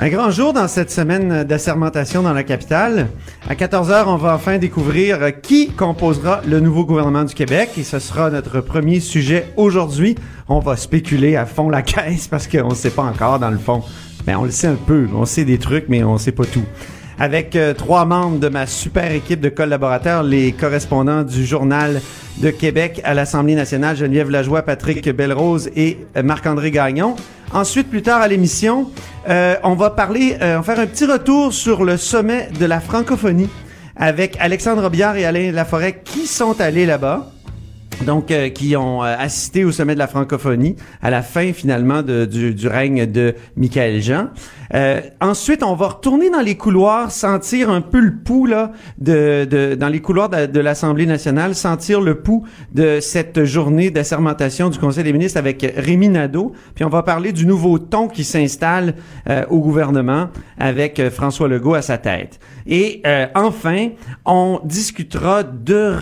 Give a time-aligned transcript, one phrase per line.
[0.00, 3.08] Un grand jour dans cette semaine d'assermentation dans la capitale.
[3.48, 7.98] À 14h, on va enfin découvrir qui composera le nouveau gouvernement du Québec et ce
[7.98, 10.14] sera notre premier sujet aujourd'hui.
[10.48, 13.58] On va spéculer à fond la caisse parce qu'on ne sait pas encore dans le
[13.58, 13.82] fond.
[14.24, 16.64] Mais on le sait un peu, on sait des trucs, mais on sait pas tout.
[17.18, 22.00] Avec euh, trois membres de ma super équipe de collaborateurs, les correspondants du Journal
[22.36, 27.16] de Québec à l'Assemblée nationale, Geneviève Lajoie, Patrick Belrose et euh, Marc-André Gagnon.
[27.52, 28.90] Ensuite, plus tard à l'émission,
[29.28, 32.66] euh, on va parler, euh, on va faire un petit retour sur le sommet de
[32.66, 33.48] la francophonie
[33.96, 37.32] avec Alexandre Robillard et Alain Laforêt qui sont allés là-bas.
[38.06, 42.02] Donc, euh, qui ont euh, assisté au sommet de la francophonie à la fin finalement
[42.02, 44.28] de- du, du règne de Michael Jean.
[44.74, 49.44] Euh, ensuite, on va retourner dans les couloirs, sentir un peu le pouls là, de,
[49.50, 54.78] de- dans les couloirs de, l'Assemblée nationale, sentir le pouls de cette journée d'assermentation du
[54.78, 56.52] Conseil des ministres avec Rémi Nadeau.
[56.76, 58.94] Puis on va parler du nouveau ton qui s'installe
[59.28, 62.38] euh, au gouvernement avec euh, François Legault à sa tête.
[62.66, 63.88] Et euh, enfin,
[64.24, 65.96] on discutera de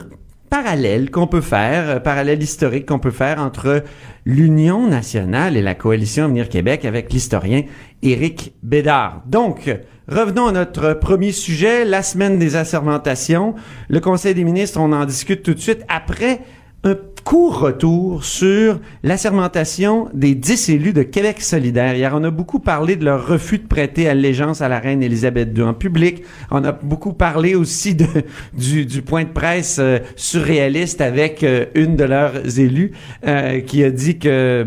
[0.49, 3.83] parallèle qu'on peut faire, euh, parallèle historique qu'on peut faire entre
[4.25, 7.63] l'Union nationale et la coalition Avenir Québec avec l'historien
[8.03, 9.23] Éric Bédard.
[9.27, 9.71] Donc,
[10.09, 13.55] revenons à notre premier sujet, la semaine des assermentations.
[13.89, 16.41] Le Conseil des ministres, on en discute tout de suite après
[16.87, 21.97] un court retour sur l'assermentation des 10 élus de Québec solidaire.
[21.97, 25.49] Hier, on a beaucoup parlé de leur refus de prêter allégeance à la reine Élisabeth
[25.59, 26.23] II en public.
[26.53, 27.97] On a beaucoup parlé aussi
[28.55, 32.93] du, point de presse euh, surréaliste avec euh, une de leurs élus
[33.27, 34.65] euh, qui a dit que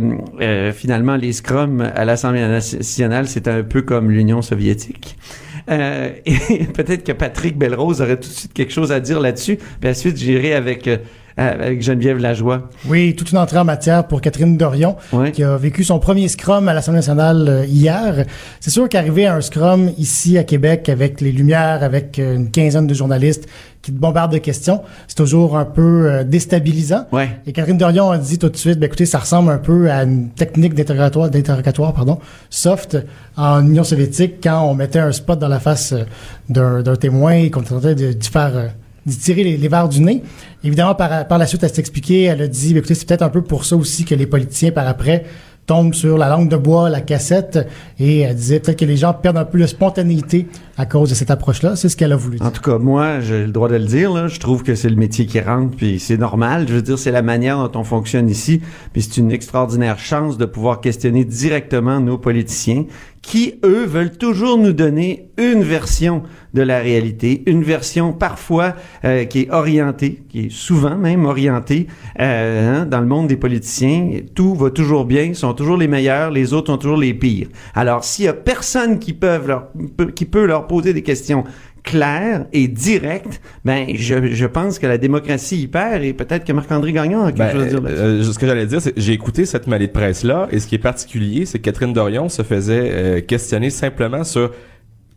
[0.76, 5.16] finalement les scrums à l'Assemblée nationale, c'était un peu comme l'Union soviétique.
[5.70, 9.60] Et peut-être que Patrick Belrose aurait tout de suite quelque chose à dire là-dessus.
[9.80, 10.90] Puis ensuite, j'irai avec,
[11.40, 12.70] avec Geneviève Lajoie.
[12.88, 14.98] Oui, toute une entrée en matière pour Catherine Dorion,
[15.34, 18.26] qui a vécu son premier scrum à l'Assemblée nationale euh, hier.
[18.60, 22.52] C'est sûr qu'arriver à un scrum ici à Québec avec les lumières, avec euh, une
[22.52, 23.48] quinzaine de journalistes
[23.82, 27.06] qui te bombardent de questions, c'est toujours un peu euh, déstabilisant.
[27.12, 27.30] Ouais.
[27.48, 30.04] Et Catherine Dorion a dit tout de suite, ben, écoutez, ça ressemble un peu à
[30.04, 32.20] une technique d'interrogatoire, d'interrogatoire, pardon,
[32.50, 32.98] soft
[33.38, 36.04] en Union soviétique quand on mettait un spot dans la face euh,
[36.50, 38.68] d'un d'un témoin et qu'on tentait de, de faire euh,
[39.10, 40.24] d'y tirer les, verres du nez.
[40.64, 42.24] Évidemment, par, par la suite, elle s'est expliquée.
[42.24, 44.72] Elle a dit, ben, écoutez, c'est peut-être un peu pour ça aussi que les politiciens,
[44.72, 45.26] par après,
[45.70, 47.68] tombent sur la langue de bois, la cassette,
[48.00, 50.48] et elle disait peut-être que les gens perdent un peu de spontanéité
[50.80, 51.76] à cause de cette approche-là.
[51.76, 52.46] C'est ce qu'elle a voulu dire.
[52.46, 54.14] En tout cas, moi, j'ai le droit de le dire.
[54.14, 54.30] Là.
[54.30, 56.68] Je trouve que c'est le métier qui rentre, puis c'est normal.
[56.70, 58.62] Je veux dire, c'est la manière dont on fonctionne ici,
[58.94, 62.86] puis c'est une extraordinaire chance de pouvoir questionner directement nos politiciens,
[63.22, 66.24] qui eux veulent toujours nous donner une version
[66.54, 68.74] de la réalité, une version parfois
[69.06, 71.88] euh, qui est orientée, qui est souvent même orientée
[72.20, 74.22] euh, hein, dans le monde des politiciens.
[74.34, 77.48] Tout va toujours bien, ils sont toujours les meilleurs, les autres sont toujours les pires.
[77.76, 79.68] Alors, s'il y a personne qui peuvent leur,
[80.16, 81.44] qui peut leur poser des questions
[81.84, 86.54] claires et directes, ben je, je pense que la démocratie y perd et peut-être que
[86.54, 88.02] Marc-André Gagnon a quelque Ben, chose à dire là-dessus.
[88.02, 90.76] euh, ce que j'allais dire, c'est j'ai écouté cette mêlée de presse-là, et ce qui
[90.76, 94.52] est particulier, c'est que Catherine Dorion se faisait euh, questionner simplement sur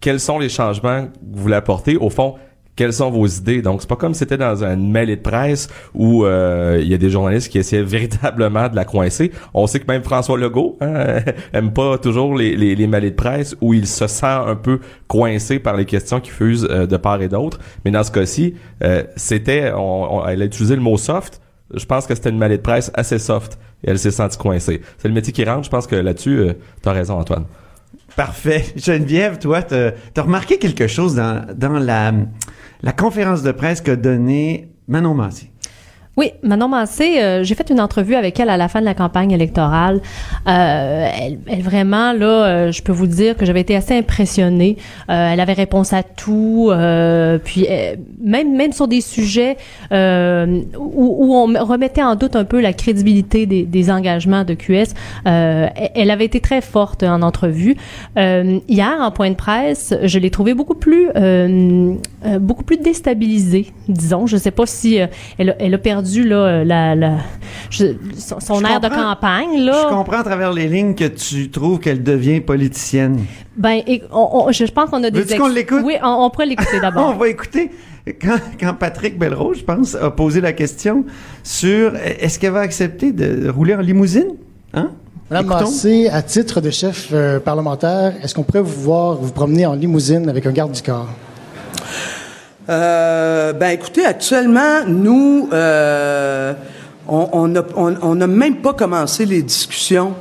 [0.01, 1.97] quels sont les changements que vous voulez apporter.
[1.97, 2.35] Au fond,
[2.75, 3.61] quelles sont vos idées?
[3.61, 6.95] Donc, c'est pas comme si c'était dans une mêlée de presse où euh, il y
[6.95, 9.31] a des journalistes qui essaient véritablement de la coincer.
[9.53, 11.19] On sait que même François Legault hein,
[11.53, 14.81] aime pas toujours les, les, les mêlées de presse où il se sent un peu
[15.07, 17.59] coincé par les questions qui fusent euh, de part et d'autre.
[17.85, 21.41] Mais dans ce cas-ci, euh, c'était, on, on- elle a utilisé le mot soft.
[21.75, 24.81] Je pense que c'était une mêlée de presse assez soft et elle s'est sentie coincée.
[24.99, 25.65] C'est le métier qui rentre.
[25.65, 26.53] Je pense que là-dessus, euh,
[26.83, 27.45] t'as raison, Antoine.
[28.17, 28.65] Parfait.
[28.77, 32.13] Geneviève, toi, t'as as remarqué quelque chose dans, dans la,
[32.83, 35.52] la conférence de presse qu'a donnée Manon Massé.
[36.19, 38.93] Oui, Manon Massé, euh, j'ai fait une entrevue avec elle à la fin de la
[38.93, 40.03] campagne électorale.
[40.47, 44.77] Euh, elle, elle, vraiment, là, euh, je peux vous dire que j'avais été assez impressionnée.
[45.09, 46.71] Elle avait réponse à tout,
[47.45, 47.67] puis
[48.23, 49.57] même même sur des sujets
[49.91, 49.97] où,
[51.35, 54.95] on remettait en doute un peu la crédibilité des, engagements de QS.
[55.25, 57.77] Elle- avait été très forte en entrevue.
[58.17, 61.09] Hier, en point de presse, je l'ai trouvée beaucoup plus
[62.41, 64.27] beaucoup plus déstabilisée, disons.
[64.27, 64.99] Je sais pas si
[65.39, 67.17] elle, elle a perdu là la, la
[67.71, 69.87] je- son, son Je air de campagne Je là.
[69.91, 73.25] comprends à travers les lignes que tu trouves qu'elle devient politicienne.
[73.57, 75.21] Ben, et on- on- je pense qu'on a des.
[75.21, 75.83] Veux-tu qu'on l'écoute?
[75.85, 77.17] Oui, on, on pourrait l'écouter on d'abord.
[77.17, 77.71] va écouter
[78.21, 81.05] quand, quand Patrick Belrose, je pense, a posé la question
[81.43, 84.33] sur est-ce qu'elle va accepter de rouler en limousine?
[84.75, 84.91] Hein?
[85.31, 85.47] Madame.
[85.47, 89.73] Massé, à titre de chef euh, parlementaire, est-ce qu'on pourrait vous voir vous promener en
[89.75, 91.09] limousine avec un garde du corps?
[92.69, 96.55] Euh, ben écoutez, actuellement, nous, euh,
[97.09, 97.49] on
[98.15, 100.15] n'a même pas commencé les discussions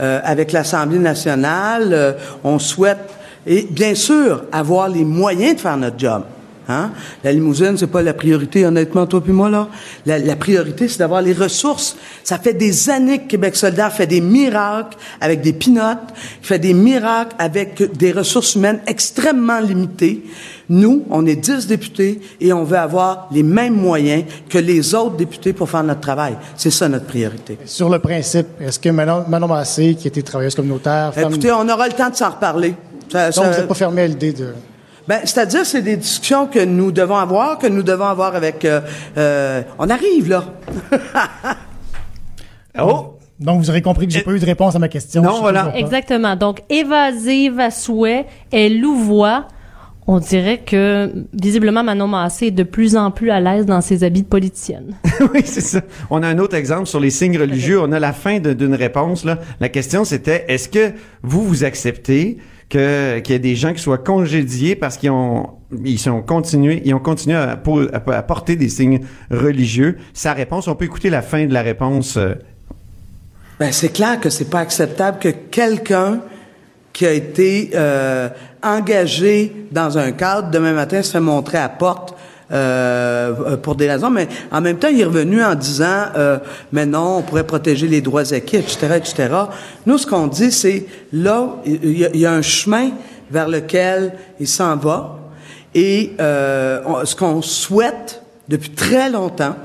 [0.00, 2.16] euh, avec l'Assemblée nationale.
[2.42, 3.10] On souhaite,
[3.46, 6.24] et bien sûr, avoir les moyens de faire notre job.
[6.68, 6.90] Hein?
[7.22, 9.68] La limousine, c'est pas la priorité, honnêtement, toi puis moi, là.
[10.06, 11.96] La, la priorité, c'est d'avoir les ressources.
[12.22, 15.98] Ça fait des années que Québec solidaire fait des miracles avec des pinottes,
[16.42, 20.24] fait des miracles avec des ressources humaines extrêmement limitées.
[20.70, 25.16] Nous, on est 10 députés et on veut avoir les mêmes moyens que les autres
[25.16, 26.36] députés pour faire notre travail.
[26.56, 27.58] C'est ça notre priorité.
[27.66, 31.68] Sur le principe, est-ce que Manon, Manon Massé, qui était travailleuse communautaire, femme- Écoutez, on
[31.68, 32.74] aura le temps de s'en reparler.
[33.12, 34.54] Ça- donc ça- vous n'êtes pas fermé à l'idée de...
[35.06, 38.64] Ben, c'est-à-dire, c'est des discussions que nous devons avoir, que nous devons avoir avec.
[38.64, 38.80] euh,
[39.18, 40.44] euh, on arrive là.
[42.76, 43.14] Oh!
[43.38, 45.22] Donc vous aurez compris que j'ai pas eu de réponse à ma question.
[45.22, 45.72] Non, voilà.
[45.76, 46.34] Exactement.
[46.34, 49.46] Donc, évasive à souhait, elle louvoie.
[50.06, 54.04] On dirait que, visiblement, Manon Massé est de plus en plus à l'aise dans ses
[54.04, 54.96] habits de politicienne.
[55.32, 55.80] oui, c'est ça.
[56.10, 57.80] On a un autre exemple sur les signes religieux.
[57.80, 59.24] On a la fin d'une réponse.
[59.24, 59.38] Là.
[59.60, 60.92] La question, c'était est-ce que
[61.22, 62.38] vous, vous acceptez
[62.74, 65.50] que qu'il y ait des gens qui soient congédiés parce qu'ils ont
[65.96, 66.24] sont
[66.84, 69.00] ils ont continué à, po- à- à porter des signes
[69.30, 72.16] religieux Sa réponse, on peut écouter la fin de la réponse.
[72.16, 72.34] euh,
[73.60, 76.20] Ben, c'est clair que c'est pas acceptable que quelqu'un
[76.92, 78.28] qui a été euh,
[78.62, 82.14] engagé dans un cadre demain matin se fait montrer à porte
[82.52, 86.38] euh, pour des raisons, mais en même temps, il est revenu en disant euh,
[86.72, 89.28] mais non, on pourrait protéger les droits acquis, etc., etc.
[89.86, 92.90] Nous, ce qu'on dit, c'est là, il y, y a un chemin
[93.30, 95.18] vers lequel il s'en va,
[95.74, 99.56] et euh, ce qu'on souhaite depuis très longtemps,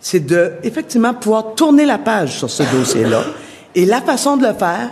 [0.00, 3.22] c'est de effectivement pouvoir tourner la page sur ce dossier-là.
[3.74, 4.90] Et la façon de le faire,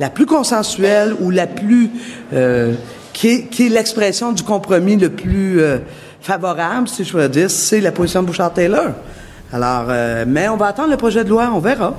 [0.00, 1.90] la plus consensuelle ou la plus
[2.32, 2.74] euh,
[3.12, 5.78] qui est, est l'expression du compromis le plus euh,
[6.22, 8.92] favorable, si je peux dire, c'est la position de Bouchard-Taylor.
[9.52, 11.94] Alors, euh, mais on va attendre le projet de loi, on verra.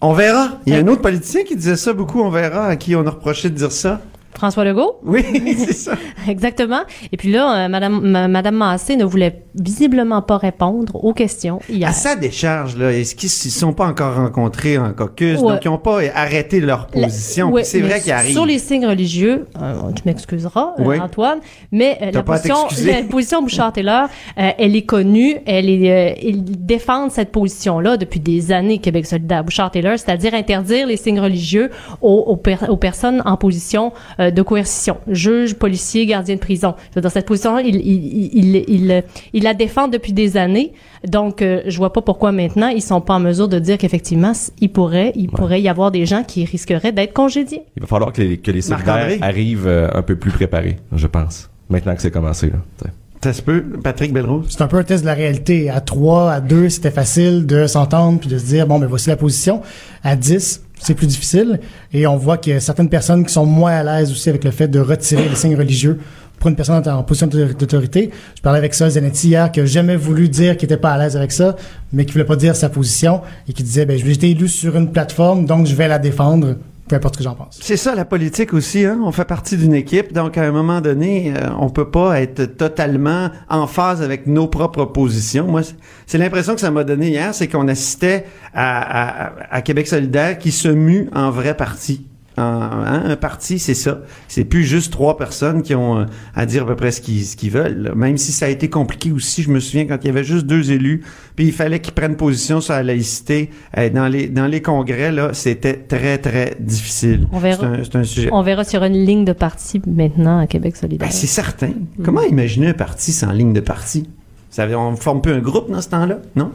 [0.00, 0.58] On verra.
[0.66, 2.20] Il y a un autre politicien qui disait ça beaucoup.
[2.20, 4.00] On verra à qui on a reproché de dire ça.
[4.34, 4.98] François Legault?
[5.04, 5.24] Oui,
[5.58, 5.92] c'est ça.
[6.28, 6.80] Exactement.
[7.10, 11.58] Et puis là, euh, Madame, ma- Madame Massé ne voulait visiblement pas répondre aux questions
[11.68, 11.88] hier.
[11.88, 15.38] À sa décharge, là, est-ce qu'ils ne sont pas encore rencontrés en caucus?
[15.40, 15.54] Ouais.
[15.54, 17.50] Donc, ils n'ont pas arrêté leur position.
[17.50, 18.32] ouais, c'est vrai qu'ils arrivent.
[18.34, 21.00] Sur les signes religieux, euh, tu m'excuseras, euh, Oui.
[21.00, 21.38] Antoine,
[21.72, 27.96] mais la, position, la position Bouchard-Taylor, elle est connue, elle est, ils défendent cette position-là
[27.96, 29.42] depuis des années, Québec solidaire.
[29.42, 31.70] Bouchard-Taylor, c'est-à-dire interdire les signes religieux
[32.02, 36.74] aux, aux, per- aux personnes en position euh, de coercition, juges, policiers, gardiens de prison.
[36.96, 40.72] Dire, cette position-là, ils il, il, il, il, il la défendent depuis des années.
[41.06, 44.32] Donc, euh, je vois pas pourquoi maintenant ils sont pas en mesure de dire qu'effectivement,
[44.60, 47.62] il pourrait, il pourrait y avoir des gens qui risqueraient d'être congédiés.
[47.76, 51.50] Il va falloir que les, que les arrivent euh, un peu plus préparés, je pense.
[51.70, 52.56] Maintenant que c'est commencé, là.
[52.78, 52.90] t'sais.
[53.22, 53.64] Ça se peut.
[53.82, 54.46] Patrick Belrose?
[54.50, 55.70] C'est un peu un test de la réalité.
[55.70, 59.08] À 3, à 2, c'était facile de s'entendre puis de se dire, bon, ben voici
[59.08, 59.60] la position.
[60.04, 61.58] À 10, c'est plus difficile.
[61.92, 64.44] Et on voit qu'il y a certaines personnes qui sont moins à l'aise aussi avec
[64.44, 65.98] le fait de retirer les signes religieux
[66.38, 68.10] pour une personne en position d'auto- d'autorité.
[68.36, 70.98] Je parlais avec Sol Zanetti hier qui a jamais voulu dire qu'il était pas à
[70.98, 71.56] l'aise avec ça,
[71.92, 74.76] mais qui voulait pas dire sa position et qui disait, ben, j'ai été élu sur
[74.76, 76.54] une plateforme, donc je vais la défendre,
[76.88, 77.58] peu importe ce que j'en pense.
[77.62, 78.98] C'est ça la politique aussi, hein?
[79.04, 82.44] On fait partie d'une équipe, donc à un moment donné, euh, on peut pas être
[82.56, 85.46] totalement en phase avec nos propres positions.
[85.46, 85.60] Moi,
[86.06, 90.38] c'est- l'impression que ça m'a donné hier, c'est qu'on assistait à, à- à Québec solidaire
[90.38, 92.07] qui se mue en vrai parti.
[92.38, 94.00] En- hein, un parti, c'est ça.
[94.28, 96.04] C'est plus juste trois personnes qui ont euh,
[96.34, 97.92] à dire à peu près ce qu'ils veulent.
[97.96, 100.46] Même si ça a été compliqué aussi, je me souviens quand il y avait juste
[100.46, 101.02] deux élus,
[101.36, 105.12] puis il fallait qu'ils prennent position sur la laïcité euh, dans les dans les congrès
[105.12, 107.26] là, c'était très très difficile.
[107.32, 107.58] On verra.
[107.60, 108.28] C'est un, c'est un sujet.
[108.32, 111.08] On verra sur une ligne de parti maintenant à Québec solidaire.
[111.08, 111.70] Ben, c'est certain.
[112.04, 114.08] Comment imaginer un parti sans ligne de parti?
[114.50, 116.50] Ça, on forme plus un groupe dans ce temps-là, non?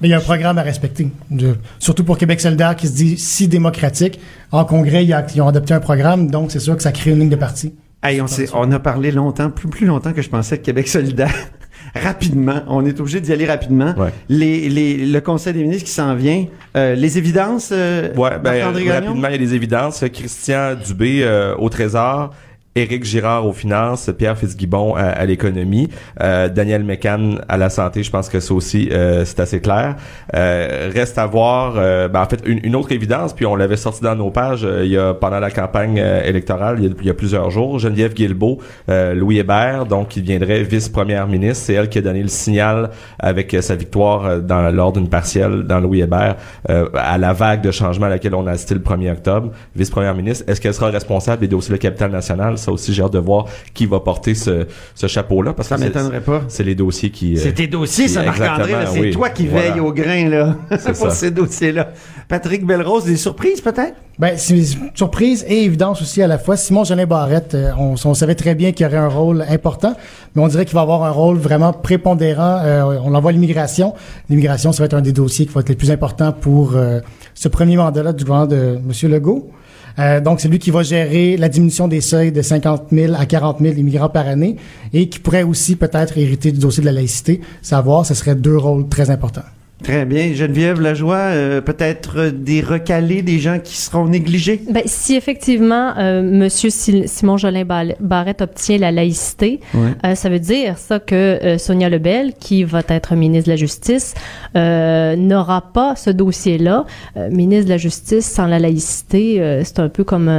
[0.00, 1.08] Mais il y a un programme à respecter.
[1.30, 4.20] De- surtout pour Québec solidaire qui se dit si démocratique.
[4.52, 7.18] En congrès, a- ils ont adopté un programme, donc c'est sûr que ça crée une
[7.20, 7.74] ligne de parti.
[8.02, 11.34] Hey, on, a parlé longtemps, plus, plus longtemps que je pensais de Québec solidaire.
[11.94, 13.92] rapidement, on est obligé d'y aller rapidement.
[13.96, 14.10] Ouais.
[14.28, 18.62] Les, les, le Conseil des ministres qui s'en vient, euh, les évidences, euh, Ouais, ben,
[18.62, 20.04] rapidement, il y a des évidences.
[20.12, 22.34] Christian Dubé euh, au Trésor.
[22.78, 25.88] Éric Girard aux finances, Pierre Fitzgibbon à, à l'économie,
[26.20, 29.96] euh, Daniel Mécan à la santé, je pense que ça aussi euh, c'est assez clair.
[30.34, 34.14] Euh, reste à voir, ben, en fait une, autre évidence, puis on l'avait sorti dans
[34.14, 38.14] nos pages il y a pendant la campagne électorale il y, a, plusieurs jours, Geneviève
[38.14, 38.58] Guilbeault,
[38.88, 43.56] Louis Hébert, donc qui deviendrait vice-première ministre, c'est elle qui a donné le signal avec
[43.60, 46.36] sa victoire dans lors d'une partielle dans Louis Hébert
[46.68, 50.44] à la vague de changement à laquelle on a assisté le 1er octobre, vice-première ministre.
[50.46, 51.40] Est-ce qu'elle sera responsable?
[51.40, 52.58] Des dossiers de capital national?
[52.68, 55.54] Ça aussi, j'ai hâte de voir qui va porter ce, ce chapeau-là.
[55.54, 56.42] Parce Ça que m'étonnerait pas.
[56.48, 57.34] C'est les dossiers qui...
[57.36, 58.74] euh, C'est tes dossiers, ça, Marc-André.
[58.92, 59.10] C'est oui.
[59.10, 59.70] toi qui Voilà.
[59.70, 61.10] veille au grain, là, C'est pour ça.
[61.10, 61.92] ces dossiers-là.
[62.28, 63.94] Patrick Belrose, des surprises, peut-être?
[64.18, 66.56] Ben, c'est une surprise et évidence aussi à la fois.
[66.58, 69.94] Simon Jolin Barrette, euh, on, on savait très bien qu'il y aurait un rôle important,
[70.34, 72.58] mais on dirait qu'il va avoir un rôle vraiment prépondérant.
[72.62, 73.94] Euh, on l'envoie à l'immigration.
[74.28, 77.00] L'immigration, ça va être un des dossiers qui va être les plus importants pour euh,
[77.34, 79.10] ce premier mandat-là du gouvernement de M.
[79.10, 79.50] Legault.
[79.98, 83.26] Euh, donc, c'est lui qui va gérer la diminution des seuils de 50 000 à
[83.26, 84.56] 40 000 immigrants par année
[84.92, 87.40] et qui pourrait aussi peut-être hériter du dossier de la laïcité.
[87.62, 89.42] Savoir, ce serait deux rôles très importants.
[89.82, 90.32] Très bien.
[90.34, 94.60] Geneviève Lajoie, euh, peut-être euh, des recalés, des gens qui seront négligés?
[94.70, 99.90] Ben, si effectivement euh, Monsieur Sil- Simon Jolin Bal- Barrette obtient la laïcité, Ouais.
[100.04, 104.14] euh, ça veut dire ça que Sonia Lebel, qui va être ministre de la Justice,
[104.54, 106.84] n'aura pas ce dossier-là.
[107.30, 110.30] Ministre de la Justice sans la laïcité, c'est un peu comme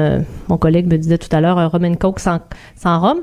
[0.49, 2.39] mon collègue me disait tout à l'heure, un rum and coke sans,
[2.75, 3.15] sans.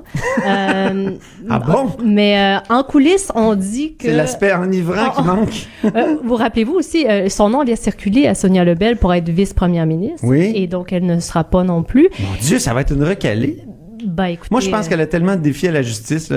[0.46, 1.10] Euh,
[1.50, 1.90] Ah bon?
[2.04, 4.06] Mais en coulisses, on dit que...
[4.08, 5.66] C'est l'aspect enivrant qui Oh, manque.
[6.22, 10.26] Vous rappelez-vous aussi, euh, son nom vient circuler à Sonia Lebel pour être vice-première ministre.
[10.26, 10.52] Oui.
[10.54, 12.08] Et donc, elle ne sera pas non plus.
[12.18, 13.62] Mon Dieu, ça va être une recalée.
[14.06, 16.30] Ben, écoutez, Moi, je pense euh, qu'elle a tellement de défis à la justice,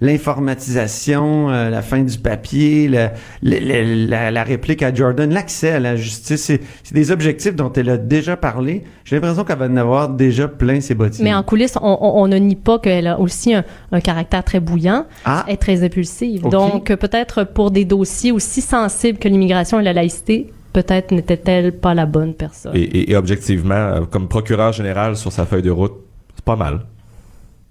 [0.00, 3.08] l'informatisation, euh, la fin du papier, le-
[3.42, 6.42] le- le- la, la réplique à Jordan, l'accès à la justice,
[6.82, 8.84] c'est des objectifs dont elle a déjà parlé.
[9.04, 11.24] J'ai l'impression qu'elle va en avoir déjà plein ses bottines.
[11.24, 14.44] Mais en coulisses, on, on- on ne nie pas qu'elle a aussi un, un caractère
[14.44, 15.44] très bouillant Ah.
[15.48, 16.42] et très impulsive.
[16.42, 21.94] Donc, peut-être pour des dossiers aussi sensibles que l'immigration et la laïcité, peut-être n'était-elle pas
[21.94, 22.72] la bonne personne.
[22.74, 25.94] Et, et- et objectivement, euh, comme procureur général sur sa feuille de route,
[26.34, 26.80] c'est pas mal.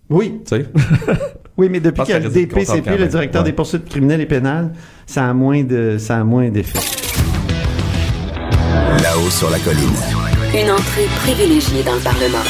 [0.09, 0.41] Oui,
[1.57, 3.49] oui, mais depuis qu'il y a que le DPCP, le directeur Ouais.
[3.49, 4.73] des poursuites criminelles et pénales,
[5.05, 6.79] ça a moins de, ça a moins d'effet.
[9.01, 9.79] Là-haut sur la colline.
[10.53, 12.43] Une entrée privilégiée dans le Parlement.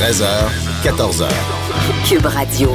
[0.00, 0.24] 13h,
[0.84, 1.28] 14h.
[2.08, 2.70] Cube Radio.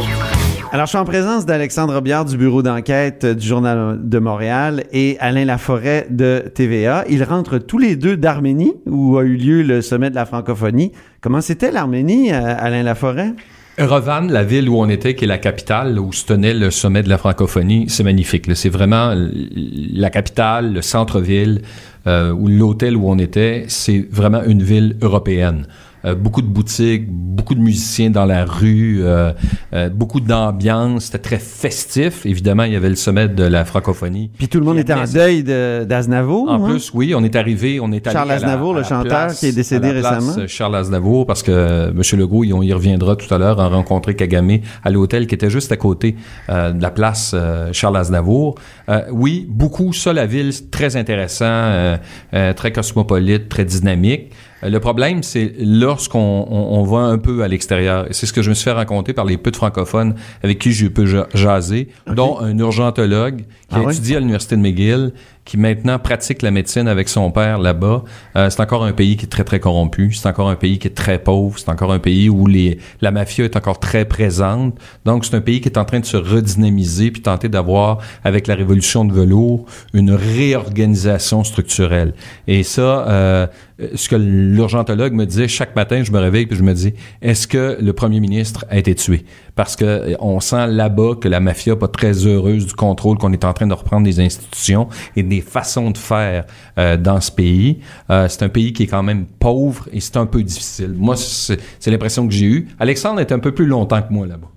[0.73, 5.17] Alors, je suis en présence d'Alexandre Biard du bureau d'enquête du Journal de Montréal et
[5.19, 7.05] Alain Laforêt de TVA.
[7.11, 10.91] Ils rentrent tous les deux d'Arménie, où a eu lieu le sommet de la francophonie.
[11.21, 13.35] Comment c'était l'Arménie, euh, Alain Laforêt?
[13.77, 17.03] Revan, la ville où on était, qui est la capitale, où se tenait le sommet
[17.03, 18.47] de la francophonie, c'est magnifique.
[18.55, 19.13] C'est vraiment
[19.53, 21.61] la capitale, le centre-ville,
[22.07, 25.67] euh, l'hôtel où on était, c'est vraiment une ville européenne.
[26.05, 29.31] Euh, beaucoup de boutiques, beaucoup de musiciens dans la rue, euh,
[29.74, 31.05] euh, beaucoup d'ambiance.
[31.05, 32.25] C'était très festif.
[32.25, 34.29] Évidemment, il y avait le sommet de la francophonie.
[34.38, 36.50] Puis tout le monde était en deuil de- d'Aznavour.
[36.50, 36.69] En hein?
[36.69, 39.03] plus, oui, on est arrivé, on est allé Charles à la- Aznavour, à le chanteur
[39.05, 40.48] place- qui est décédé à la place, récemment.
[40.48, 42.01] Charles Aznavour, parce que euh, M.
[42.19, 45.72] Legault, on y reviendra tout à l'heure, a rencontré Kagame à l'hôtel qui était juste
[45.72, 46.15] à côté
[46.50, 48.55] euh, de la place euh, Charles Aznavour.
[48.89, 51.98] Euh, oui, beaucoup, ça, la ville, c'est très intéressant, euh,
[52.33, 54.31] euh, très cosmopolite, très dynamique.
[54.63, 58.08] Euh, Le problème, c'est lorsqu'on on, on va un peu à l'extérieur.
[58.12, 60.72] C'est ce que je me suis fait raconter par les peu de francophones avec qui
[60.72, 65.13] je peux ja- jaser, dont un urgentologue qui Ah étudié à l'Université de McGill,
[65.45, 68.03] qui maintenant pratique la médecine avec son père là-bas.
[68.35, 70.13] Euh, c'est encore un pays qui est très, très corrompu.
[70.13, 71.59] C'est encore un pays qui est très pauvre.
[71.59, 74.77] C'est encore un pays où les, la mafia est encore très présente.
[75.05, 78.47] Donc, c'est un pays qui est en train de se redynamiser puis tenter d'avoir, avec
[78.47, 82.13] la révolution de velours, une réorganisation structurelle.
[82.47, 83.47] Et ça, euh,
[83.95, 87.47] ce que l'urgentologue me disait chaque matin, je me réveille puis je me dis, est-ce
[87.47, 89.25] que le premier ministre a été tué?
[89.55, 93.31] Parce que euh, on sent là-bas que la mafia pas très heureuse du contrôle qu'on
[93.33, 96.45] est en train de reprendre des institutions et des façons de faire
[96.77, 97.79] euh, dans ce pays.
[98.10, 100.93] Euh, c'est un pays qui est quand même pauvre et c'est un peu difficile.
[100.98, 102.67] Moi, c'est l'impression que j'ai eue.
[102.79, 104.48] Alexandre est un peu plus longtemps que moi là-bas.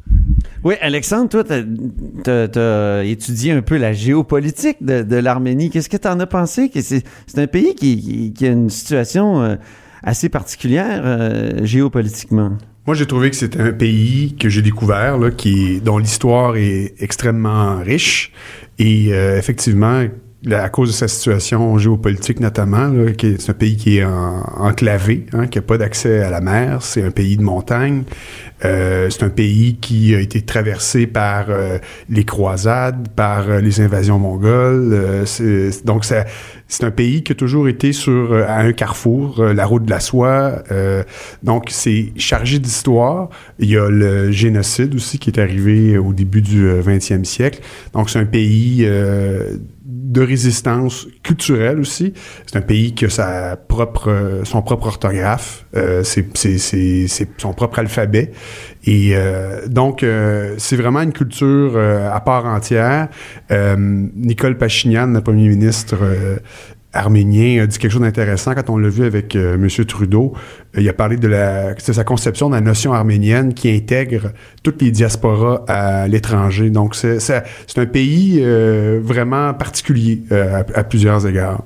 [0.64, 5.70] Oui, Alexandre, toi, t'as t'as étudié un peu la géopolitique de, l'Arménie.
[5.70, 6.70] Qu'est-ce que t'en as pensé?
[6.74, 9.58] C'est un pays qui, a une situation
[10.02, 12.52] assez particulière géopolitiquement.
[12.86, 16.94] Moi, j'ai trouvé que c'était un pays que j'ai découvert, là, qui, dont l'histoire est
[17.00, 18.32] extrêmement riche.
[18.78, 20.04] Et euh, effectivement,
[20.44, 25.26] là, à cause de sa situation géopolitique notamment, c'est un pays qui est en- enclavé,
[25.32, 28.04] hein, qui n'a pas d'accès à la mer, c'est un pays de montagne,
[28.64, 31.76] Euh, c'est un pays qui a été traversé par euh,
[32.08, 34.92] les croisades, par euh, les invasions mongoles.
[34.94, 36.24] euh, donc ça,
[36.68, 39.84] c'est un pays qui a toujours été sur euh, à un carrefour, euh, la route
[39.84, 40.62] de la soie.
[40.72, 41.04] euh,
[41.42, 43.28] donc c'est chargé d'histoire.
[43.58, 47.60] Il y a le génocide aussi qui est arrivé au début du euh, 20e siècle.
[47.92, 48.86] Donc c'est un pays
[49.86, 52.12] de résistance culturelle aussi.
[52.46, 56.26] C'est un pays qui a sa propre, son propre orthographe, euh, c'est,
[57.38, 58.32] son propre alphabet.
[58.84, 63.08] Et euh, donc, euh, c'est vraiment une culture euh, à part entière.
[63.52, 66.38] Euh, Nicole Pachinian, le premier ministre euh,
[66.96, 69.68] arménien, a dit quelque chose d'intéressant quand on l'a vu avec euh, M.
[69.84, 70.32] Trudeau.
[70.76, 74.32] Euh, il a parlé de, la, de sa conception de la notion arménienne qui intègre
[74.62, 76.70] toutes les diasporas à l'étranger.
[76.70, 77.18] Donc, c'est,
[77.76, 81.62] un pays euh, vraiment particulier euh, à, à plusieurs égards.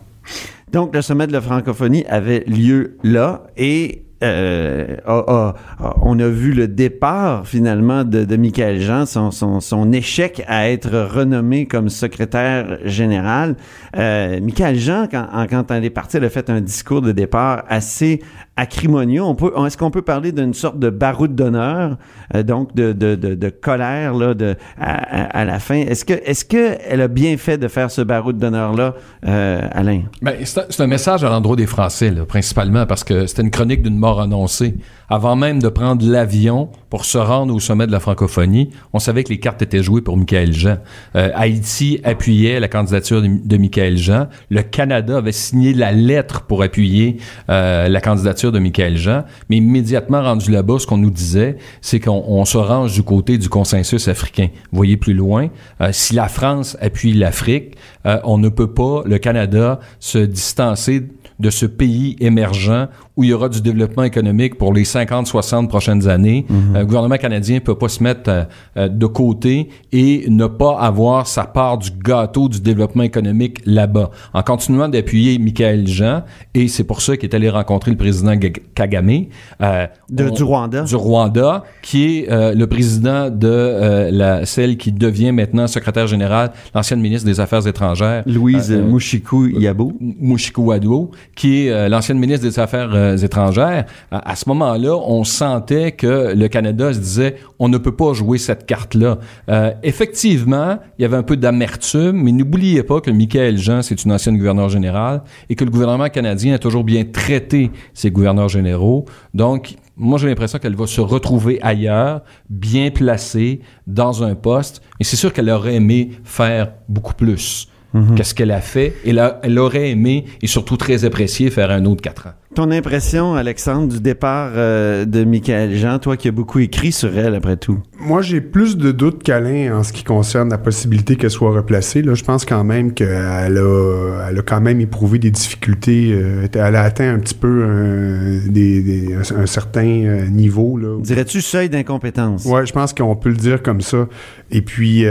[0.72, 5.54] Donc, le sommet de la francophonie avait lieu là et euh, a-
[6.02, 10.90] on a vu le départ finalement de, de Michael Jean, son, son, échec à être
[10.90, 13.56] renommé comme secrétaire général.
[13.96, 17.64] Euh, Michael Jean, quand, quand elle est partie, elle a fait un discours de départ
[17.68, 18.20] assez
[18.56, 19.22] acrimonieux.
[19.22, 21.96] On peut, est-ce qu'on peut parler d'une sorte de baroud d'honneur,
[22.34, 24.34] euh, donc de, colère là,
[24.78, 25.76] à, la fin?
[25.76, 28.94] Est-ce que, est-ce a bien fait de faire ce baroud d'honneur-là,
[29.26, 30.02] euh, Alain?
[30.20, 33.82] Ben, c'est un, message à l'endroit des Français, là, principalement, parce que c'était une chronique
[33.82, 34.74] d'une mort annoncée.
[35.12, 39.24] Avant même de prendre l'avion pour se rendre au sommet de la francophonie, on savait
[39.24, 40.78] que les cartes étaient jouées pour Michael Jean.
[41.16, 44.28] Euh, Haïti appuyait la candidature de, Michael Jean.
[44.50, 47.16] Le Canada avait signé la lettre pour appuyer
[47.48, 49.24] euh, la candidature de Michael Jean.
[49.48, 53.36] Mais immédiatement rendu là-bas, ce qu'on nous disait, c'est qu'on on se range du côté
[53.36, 54.48] du consensus africain.
[54.70, 55.48] Voyez plus loin,
[55.80, 57.76] euh, si la France appuie l'Afrique,
[58.24, 61.02] on ne peut pas, le Canada, se distancer
[61.40, 66.08] de ce pays émergent où il y aura du développement économique pour les 50-60 prochaines
[66.08, 66.46] années.
[66.50, 68.44] Euh, le gouvernement canadien ne peut pas se mettre euh,
[68.76, 74.10] euh, de côté et ne pas avoir sa part du gâteau du développement économique là-bas.
[74.32, 76.22] En continuant d'appuyer Michael Jean,
[76.54, 79.24] et c'est pour ça qu'il est allé rencontrer le président Ga- Kagame.
[79.62, 80.82] euh, De- on- du Rwanda.
[80.82, 86.06] du Rwanda, qui est euh, le président de euh, la celle qui devient maintenant secrétaire
[86.06, 89.92] général, l'ancienne ministre des Affaires étrangères, Louise Mouchikou Yabo.
[90.00, 93.86] Mouchikou Wadou, qui est euh, l'ancienne ministre des Affaires euh, étrangères.
[94.10, 98.38] À, ce moment-là, on sentait que le Canada se disait on ne peut pas jouer
[98.38, 99.18] cette carte-là.
[99.48, 104.04] Euh, effectivement, il y avait un peu d'amertume, mais n'oubliez pas que Michael Jean, c'est
[104.04, 108.48] une ancienne gouverneure générale et que le gouvernement canadien a toujours bien traité ses gouverneurs
[108.48, 109.04] généraux.
[109.34, 114.82] Donc, moi, j'ai l'impression qu'elle va se retrouver ailleurs, bien placée, dans un poste.
[114.98, 117.69] Et c'est sûr qu'elle aurait aimé faire beaucoup plus
[118.16, 118.94] qu'est-ce qu'elle a fait?
[119.04, 122.32] Et là, elle aurait aimé, et surtout très apprécié, faire un autre quatre ans.
[122.52, 127.16] Ton impression, Alexandre, du départ euh, de Michael Jean, toi qui as beaucoup écrit sur
[127.16, 127.78] elle après tout?
[128.00, 132.02] Moi, j'ai plus de doutes qu'Alain en ce qui concerne la possibilité qu'elle soit replacée.
[132.02, 136.10] Là, je pense quand même qu'elle a, elle a quand même éprouvé des difficultés.
[136.12, 140.76] euh, elle a atteint un petit peu un, des- des- un, un certain euh, niveau.
[141.02, 142.44] Dirais-tu seuil d'incompétence?
[142.46, 144.08] Ouais, je pense qu'on peut le dire comme ça.
[144.50, 145.04] Et puis,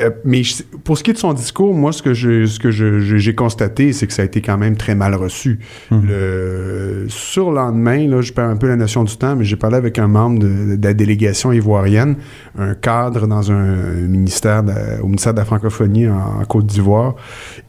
[0.00, 2.58] euh, mais je- pour ce qui est de son discours, moi, ce que je, ce
[2.58, 5.58] que j'ai constaté, c'est que ça a été quand même très mal reçu.
[5.90, 9.76] Le sur lendemain, là, je perds un peu la notion du temps, mais j'ai parlé
[9.76, 12.16] avec un membre de, de la délégation ivoirienne,
[12.58, 13.74] un cadre dans un
[14.06, 17.14] ministère de- au ministère de la francophonie en, en Côte d'Ivoire,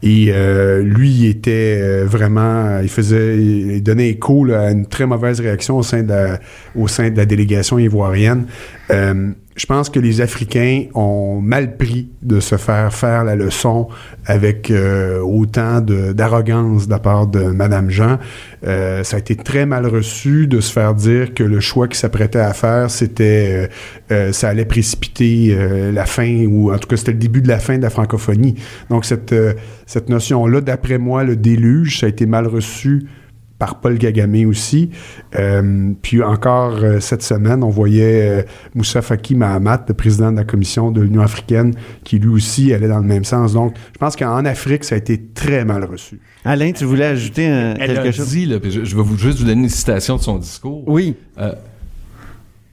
[0.02, 4.86] et euh, lui, il était euh, vraiment, il faisait, il donnait écho là, à une
[4.86, 6.40] très mauvaise réaction au sein de la,
[6.76, 8.46] au sein de la délégation ivoirienne.
[8.90, 13.88] Euh, je pense que les Africains ont mal pris de se faire faire la leçon
[14.24, 18.18] avec euh, autant d'arrogance de, la part de Madame Jean.
[18.64, 21.96] Euh, ça a été très mal reçu de se faire dire que le choix qu'il
[21.96, 23.66] s'apprêtait à faire, c'était, euh,
[24.12, 27.48] euh, ça allait précipiter euh, la fin, ou en tout cas c'était le début de
[27.48, 28.54] la fin de la francophonie.
[28.90, 29.54] Donc cette, euh,
[29.86, 33.06] cette notion-là, d'après moi, le déluge, ça a été mal reçu
[33.58, 34.90] par Paul Gagamé aussi.
[35.36, 38.42] Euh, puis encore euh, cette semaine, on voyait euh,
[38.74, 42.88] Moussa Faki Mahamat, le président de la commission de l'Union africaine, qui lui aussi allait
[42.88, 43.52] dans le même sens.
[43.52, 46.20] Donc, je pense qu'en Afrique, ça a été très mal reçu.
[46.44, 48.28] Alain, tu voulais ajouter un- Elle quelque a chose?
[48.28, 50.84] dit, là, je, je vais vous, juste vous donner une citation de son discours.
[50.86, 51.16] Oui.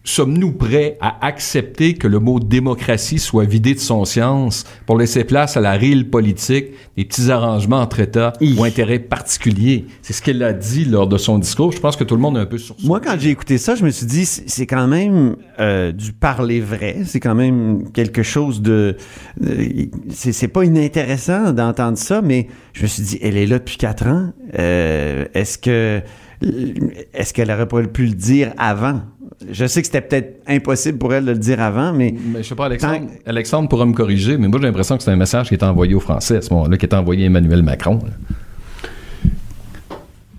[0.07, 5.23] Sommes-nous prêts à accepter que le mot démocratie soit vidé de son sens pour laisser
[5.23, 9.85] place à la réelle politique, des petits arrangements entre États ou intérêts particuliers?
[10.03, 11.71] C'est ce qu'elle a dit lors de son discours.
[11.71, 13.73] Je pense que tout le monde est un peu sur Moi, quand j'ai écouté ça,
[13.73, 16.97] je me suis dit, c'est quand même euh, du parler vrai.
[17.05, 18.95] C'est quand même quelque chose de...
[19.43, 19.65] euh,
[20.09, 23.77] c'est c'est pas inintéressant d'entendre ça, mais je me suis dit, elle est là depuis
[23.77, 24.29] quatre ans.
[24.59, 26.01] Euh, Est-ce que...
[27.13, 29.01] Est-ce qu'elle aurait pas pu le dire avant?
[29.51, 32.13] Je sais que c'était peut-être impossible pour elle de le dire avant, mais...
[32.33, 35.11] Mais je sais pas, Alexandre, Alexandre pourra me corriger, mais moi j'ai l'impression que c'est
[35.11, 37.61] un message qui est envoyé aux Français à ce moment-là, qui est envoyé à Emmanuel
[37.61, 37.99] Macron.
[38.03, 38.11] là.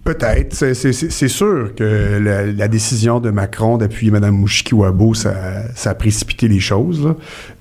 [0.04, 0.54] Peut-être.
[0.54, 5.34] C'est- C'est c'est- c'est sûr que la, la décision de Macron d'appuyer Mme Mouchikiwabo, ça,
[5.74, 7.12] ça a précipité les choses.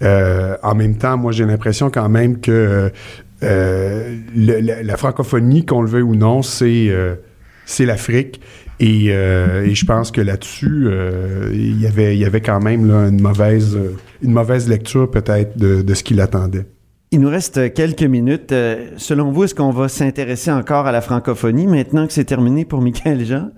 [0.04, 2.92] Euh, en même temps, moi, j'ai l'impression quand même que
[3.44, 7.16] euh, le- la, la francophonie, qu'on le veuille ou non, c'est euh,
[7.66, 8.40] c'est l'Afrique.
[8.80, 12.60] Et, euh, et je pense que là-dessus, euh, il y avait- il y avait quand
[12.62, 13.78] même là, une, mauvaise,
[14.22, 16.66] une mauvaise lecture peut-être de, de ce qu'il attendait.
[17.12, 18.52] Il nous reste quelques minutes.
[18.52, 22.66] Euh, selon vous, est-ce qu'on va s'intéresser encore à la francophonie maintenant que c'est terminé
[22.66, 23.52] pour Michael Jean?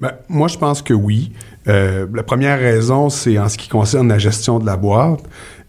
[0.00, 1.32] Ben, moi, je pense que oui.
[1.66, 5.20] La première raison, c'est en ce qui concerne la gestion de la boîte.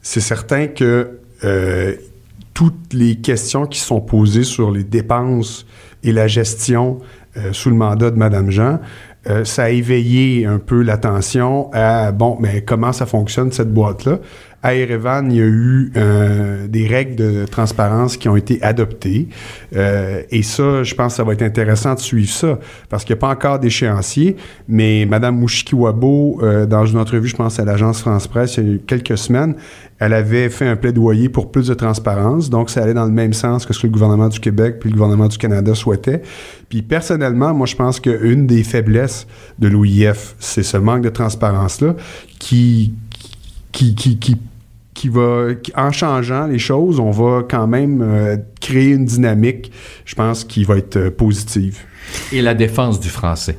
[0.02, 1.20] C'est certain que
[2.54, 5.66] toutes les questions qui sont posées sur les dépenses
[6.04, 7.00] et la gestion
[7.38, 8.80] euh, sous le mandat de Mme Jean,
[9.28, 14.20] euh, ça a éveillé un peu l'attention à, bon, mais comment ça fonctionne cette boîte-là?
[14.66, 19.28] À Erevan, il y a eu euh, des règles de transparence qui ont été adoptées.
[19.76, 22.58] Euh, et ça, je pense que ça va être intéressant de suivre ça,
[22.90, 24.38] parce qu'il n'y a pas encore d'échéancier.
[24.68, 28.74] Mais Mme Mouchikiwabo, euh, dans une entrevue, je pense, à l'agence France-Presse, il y a
[28.74, 29.54] eu quelques semaines,
[30.00, 32.50] elle avait fait un plaidoyer pour plus de transparence.
[32.50, 34.90] Donc, ça allait dans le même sens que ce que le gouvernement du Québec puis
[34.90, 36.24] le gouvernement du Canada souhaitaient.
[36.70, 39.28] Puis, personnellement, moi, je pense qu'une des faiblesses
[39.60, 41.94] de l'OIF, c'est ce manque de transparence-là
[42.40, 42.96] qui,
[43.72, 44.38] qui, qui, qui,
[44.96, 49.72] qui va, qui- en changeant les choses, on va quand même euh, créer une dynamique,
[50.06, 51.78] je pense, qui va être euh, positive.
[52.32, 53.58] Et la défense du français.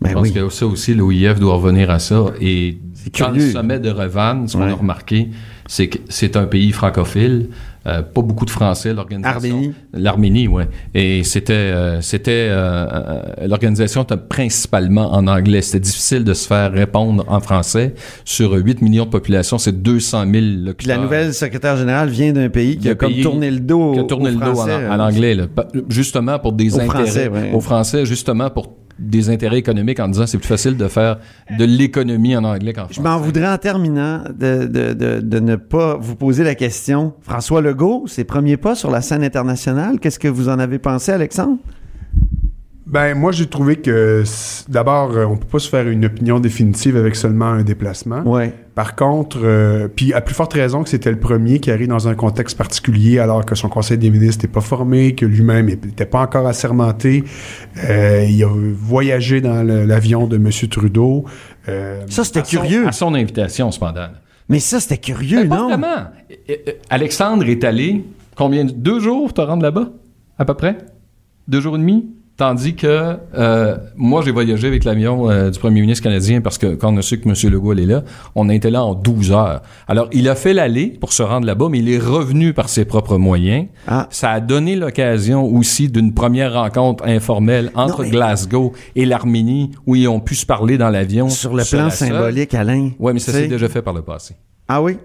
[0.00, 0.32] Ben je pense oui.
[0.32, 2.26] que ça aussi, l'OIF doit revenir à ça.
[2.40, 2.78] Et
[3.16, 4.70] quand le sommet de Revanne, ce qu'on Ouais.
[4.70, 5.28] a remarqué,
[5.68, 7.50] c'est que c'est un pays francophile.
[7.86, 9.36] Euh, pas beaucoup de Français, l'organisation.
[9.36, 9.74] Arménie.
[9.94, 10.64] L'Arménie, oui.
[10.94, 15.62] Et c'était, euh, c'était, euh, l'organisation était principalement en anglais.
[15.62, 17.94] C'était difficile de se faire répondre en français.
[18.24, 20.74] Sur 8 millions de population, c'est 200 000 locuteurs.
[20.76, 24.00] Puis la nouvelle secrétaire générale vient d'un pays qui a comme tourné le dos qui
[24.00, 25.02] a tourné le dos en, Français, en euh.
[25.02, 25.46] anglais, là.
[25.54, 27.50] Pa- justement pour des Aux intérêts Français, ouais.
[27.52, 31.18] aux Français, justement pour des intérêts économiques en disant c'est plus facile de faire
[31.58, 33.08] de l'économie en anglais qu'en Je français.
[33.08, 37.14] m'en voudrais en terminant de, de, de, de ne pas vous poser la question.
[37.22, 41.12] François Legault, ses premiers pas sur la scène internationale, qu'est-ce que vous en avez pensé,
[41.12, 41.56] Alexandre?
[42.90, 44.24] Ben, moi, j'ai trouvé que,
[44.68, 48.22] d'abord, euh, on peut pas se faire une opinion définitive avec seulement un déplacement.
[48.22, 48.52] Ouais.
[48.74, 52.08] Par contre, euh, puis à plus forte raison que c'était le premier qui arrive dans
[52.08, 56.04] un contexte particulier alors que son conseil des ministres n'était pas formé, que lui-même n'était
[56.04, 57.22] pas encore assermenté.
[57.88, 60.50] Euh, il a voyagé dans l'avion de M.
[60.68, 61.26] Trudeau.
[61.68, 62.88] Euh, Ça, c'était À son- curieux.
[62.88, 64.08] à son invitation, cependant.
[64.48, 65.68] Mais ça, c'était curieux, pas non?
[65.68, 66.08] vraiment.
[66.88, 68.64] Alexandre est allé, combien?
[68.64, 69.90] Deux jours pour te rendre là-bas?
[70.38, 70.76] À peu près?
[71.46, 72.08] Deux jours et demi?
[72.40, 76.74] Tandis que euh, moi, j'ai voyagé avec l'avion euh, du premier ministre canadien parce que
[76.74, 77.34] quand on a su que M.
[77.52, 78.02] Legault est là,
[78.34, 79.60] on a été là en 12 heures.
[79.86, 82.86] Alors, il a fait l'aller pour se rendre là-bas, mais il est revenu par ses
[82.86, 83.66] propres moyens.
[83.86, 84.06] Ah.
[84.08, 89.72] Ça a donné l'occasion aussi d'une première rencontre informelle entre Non, mais- Glasgow et l'Arménie
[89.86, 91.28] où ils ont pu se parler dans l'avion.
[91.28, 92.92] Sur le plan symbolique, Alain.
[92.98, 94.34] Oui, mais ça s'est déjà fait par le passé.
[94.66, 94.96] Ah oui?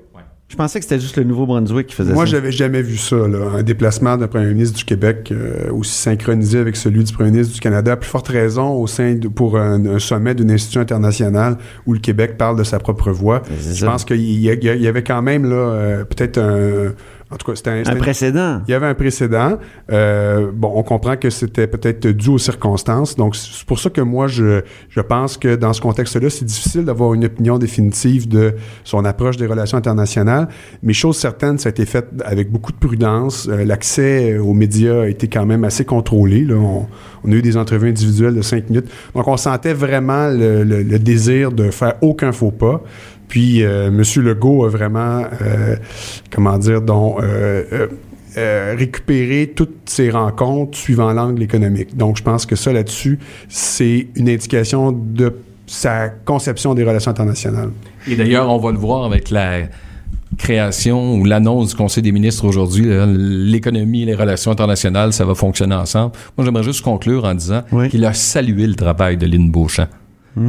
[0.47, 2.31] Je pensais que c'était juste le Nouveau-Brunswick qui faisait Moi, ça.
[2.34, 6.60] j'avais jamais vu ça, là, un déplacement d'un premier ministre du Québec euh, aussi synchronisé
[6.60, 9.58] avec celui du premier ministre du Canada, à plus forte raison au sein de, pour
[9.58, 13.41] un, un sommet d'une institution internationale où le Québec parle de sa propre voix.
[13.60, 13.88] C'est Je ça.
[13.88, 16.93] pense qu'il y avait quand même là euh, peut-être un,
[17.35, 18.61] en tout cas, c'était un, Un précédent.
[18.65, 19.57] il y avait un précédent.
[19.91, 23.17] Euh, bon, on comprend que c'était peut-être dû aux circonstances.
[23.17, 26.85] Donc, c'est pour ça que moi, je, je pense que dans ce contexte-là, c'est difficile
[26.85, 30.47] d'avoir une opinion définitive de son approche des relations internationales.
[30.81, 33.47] Mais chose certaine, ça a été fait avec beaucoup de prudence.
[33.49, 36.45] Euh, L'accès aux médias a été quand même assez contrôlé.
[36.45, 36.55] Là.
[36.55, 36.87] On,
[37.25, 38.87] on a eu des entrevues individuelles de cinq minutes.
[39.13, 42.81] Donc, on sentait vraiment le, le- le désir de faire aucun faux pas.
[43.27, 44.03] Puis, euh, M.
[44.23, 45.75] Legault a vraiment, euh,
[46.31, 47.88] comment dire, donc, euh, euh,
[48.38, 51.95] euh, récupérer toutes ces rencontres suivant l'angle économique.
[51.95, 53.17] Donc, je pense que ça, là-dessus,
[53.49, 55.33] c'est une indication de
[55.67, 57.71] sa conception des relations internationales.
[58.07, 59.61] Et d'ailleurs, on va le voir avec la
[60.38, 65.33] création ou l'annonce du Conseil des ministres aujourd'hui, l'économie et les relations internationales, ça va
[65.33, 66.11] fonctionner ensemble.
[66.38, 67.89] Moi, j'aimerais juste conclure en disant Oui.
[67.89, 69.88] qu'il a salué le travail de Lynn Beauchamp.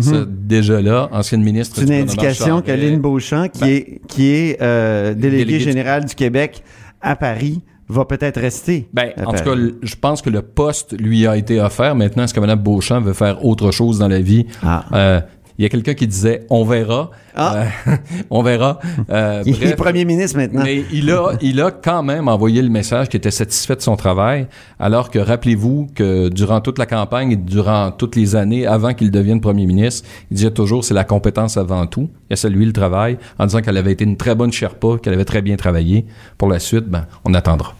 [0.01, 2.72] Ça, déjà là, ancienne ministre C'est une indication que.
[2.72, 6.62] Lynn Beauchamp, qui Ben, est, qui est euh, déléguée générale du Québec
[7.01, 8.88] à Paris, va peut-être rester.
[8.92, 11.94] Ben, en tout cas, je pense que le poste lui a été offert.
[11.94, 14.46] Maintenant, est-ce que Mme Beauchamp veut faire autre chose dans la vie?
[14.62, 14.85] Ah.
[14.92, 15.20] Euh,
[15.59, 17.11] il y a quelqu'un qui disait on verra.
[17.35, 17.64] Ah.
[17.87, 17.97] Euh,
[18.31, 18.79] on verra.
[19.11, 20.62] Euh, il est premier ministre maintenant.
[20.64, 23.97] mais il a, il a quand même envoyé le message qu'il était satisfait de son
[23.97, 24.47] travail,
[24.79, 29.11] alors que rappelez-vous que durant toute la campagne et durant toutes les années avant qu'il
[29.11, 32.09] devienne premier ministre, il disait toujours c'est la compétence avant tout.
[32.31, 35.14] Il a salué le travail en disant qu'elle avait été une très bonne Sherpa, qu'elle
[35.14, 36.07] avait très bien travaillé.
[36.38, 37.75] Pour la suite, ben, on attendra.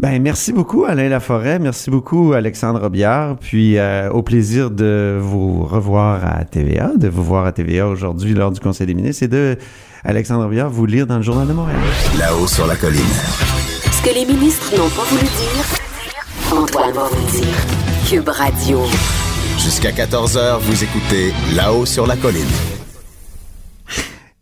[0.00, 1.58] Ben, merci beaucoup, Alain Laforêt.
[1.58, 3.36] Merci beaucoup, Alexandre Biard.
[3.36, 8.32] Puis, euh, au plaisir de vous revoir à TVA, de vous voir à TVA aujourd'hui
[8.32, 9.58] lors du Conseil des ministres et de,
[10.02, 11.78] Alexandre Biard, vous lire dans le Journal de Montréal.
[12.18, 13.02] Là-haut sur la colline.
[13.92, 17.56] Ce que les ministres n'ont pas voulu dire, Antoine va vous dire.
[18.08, 18.80] Cube Radio.
[19.58, 22.48] Jusqu'à 14h, vous écoutez Là-haut sur la colline.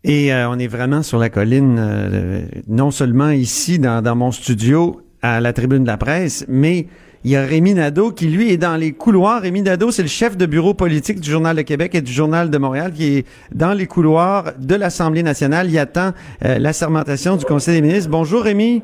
[0.05, 4.31] Et euh, on est vraiment sur la colline, euh, non seulement ici, dans, dans mon
[4.31, 6.87] studio, à la tribune de la presse, mais
[7.23, 9.41] il y a Rémi Nadeau qui, lui, est dans les couloirs.
[9.41, 12.49] Rémi Nadeau, c'est le chef de bureau politique du Journal de Québec et du Journal
[12.49, 15.69] de Montréal, qui est dans les couloirs de l'Assemblée nationale.
[15.69, 16.13] Il attend
[16.45, 18.09] euh, l'assermentation du Conseil des ministres.
[18.09, 18.83] Bonjour, Rémi.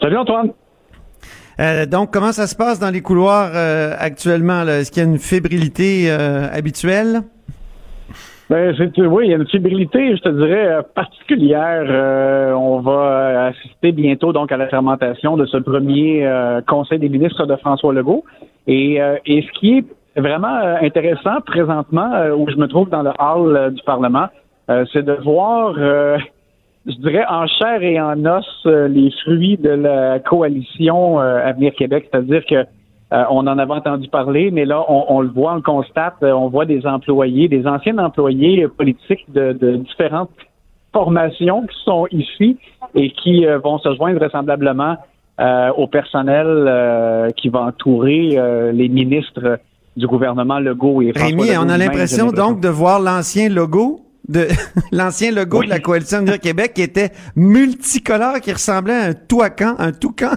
[0.00, 0.50] Salut Antoine.
[1.58, 4.66] Euh, donc, comment ça se passe dans les couloirs euh, actuellement?
[4.66, 7.22] Est-ce qu'il y a une fébrilité euh, habituelle?
[8.48, 11.84] Ben, oui, il y a une fébrilité, je te dirais, euh, particulière.
[11.88, 17.08] Euh, on va assister bientôt donc à la fermentation de ce premier euh, Conseil des
[17.08, 18.24] ministres de François Legault.
[18.68, 22.88] Et, euh, et ce qui est vraiment euh, intéressant présentement, euh, où je me trouve
[22.88, 24.28] dans le hall euh, du Parlement,
[24.70, 26.16] euh, c'est de voir, euh,
[26.86, 31.74] je dirais, en chair et en os, euh, les fruits de la coalition euh, Avenir
[31.74, 32.64] Québec, c'est-à-dire que
[33.12, 36.16] euh, on en avait entendu parler, mais là, on, on le voit, on le constate,
[36.22, 40.30] euh, on voit des employés, des anciens employés politiques de, de différentes
[40.92, 42.58] formations qui sont ici
[42.94, 44.96] et qui euh, vont se joindre vraisemblablement
[45.38, 49.60] euh, au personnel euh, qui va entourer euh, les ministres
[49.94, 54.48] du gouvernement Legault et Rémi, on a l'impression donc de voir l'ancien logo de
[54.92, 59.74] l'ancien logo de la coalition Avenir Québec qui était multicolore, qui ressemblait à un toucan,
[59.78, 60.32] un toucan.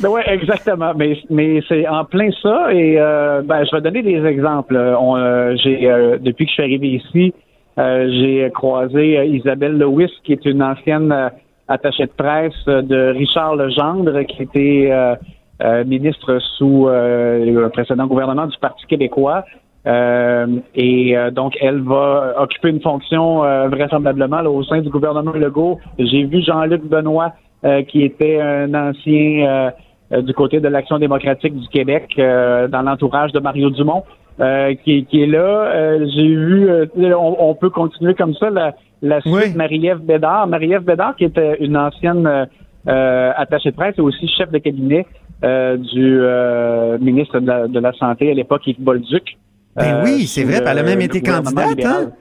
[0.00, 0.92] Ben ouais, exactement.
[0.94, 2.72] Mais, c'est en plein ça.
[2.72, 4.76] Et euh, ben, je vais donner des exemples.
[4.76, 7.34] On, euh, j'ai euh, depuis que je suis arrivé ici,
[7.78, 11.28] euh, j'ai croisé euh, Isabelle Lewis, qui est une ancienne euh,
[11.68, 15.16] attachée de presse euh, de Richard Legendre, qui était euh,
[15.62, 19.44] euh, ministre sous euh, le précédent gouvernement du Parti québécois.
[19.86, 25.32] Euh, et euh, donc, elle va occuper une fonction euh, vraisemblablement au sein du gouvernement
[25.32, 25.78] Legault.
[25.98, 27.47] J'ai vu Jean-Luc Benoît, euh,
[27.82, 29.70] qui était un ancien euh,
[30.12, 34.04] euh, du côté de l'Action démocratique du Québec, euh, dans l'entourage de Mario Dumont,
[34.40, 35.38] euh, qui, qui est là.
[35.74, 40.46] Euh, J'ai vu, euh, on, on peut continuer comme ça, la, la suite Marie-Ève Bédard.
[40.46, 42.46] Marie-Ève Bédard, qui était une ancienne euh,
[42.88, 45.06] euh, attachée de presse et aussi chef de cabinet
[45.44, 49.36] euh, du euh, ministre de la, de la Santé à l'époque, Yves Bolduc.
[49.76, 52.12] Ben Euh, oui, c'est vrai, elle a même été candidate, libéral.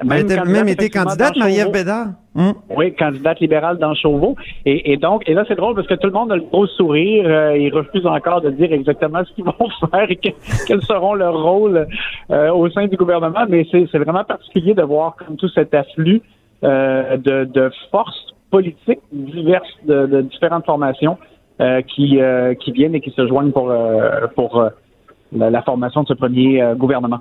[0.00, 0.06] Hein?
[0.10, 1.70] Elle était même été candidate, Marie-Ève.
[1.72, 2.06] Bédard.
[2.36, 2.52] Hum.
[2.76, 4.36] Oui, candidate libérale dans Chauveau.
[4.64, 6.66] Et, et donc, et là, c'est drôle parce que tout le monde a le gros
[6.68, 7.24] sourire.
[7.26, 9.54] Euh, ils refusent encore de dire exactement ce qu'ils vont
[9.90, 10.28] faire et que-
[10.66, 11.86] quels seront leurs rôles
[12.30, 13.44] euh, au sein du gouvernement.
[13.48, 16.22] Mais c'est c'est vraiment particulier de voir comme tout cet afflux
[16.64, 21.18] euh, de, de forces politiques diverses de, de différentes formations
[21.60, 24.62] euh, qui, euh, qui viennent et qui se joignent pour, euh, pour
[25.32, 27.18] la, la formation de ce premier gouvernement.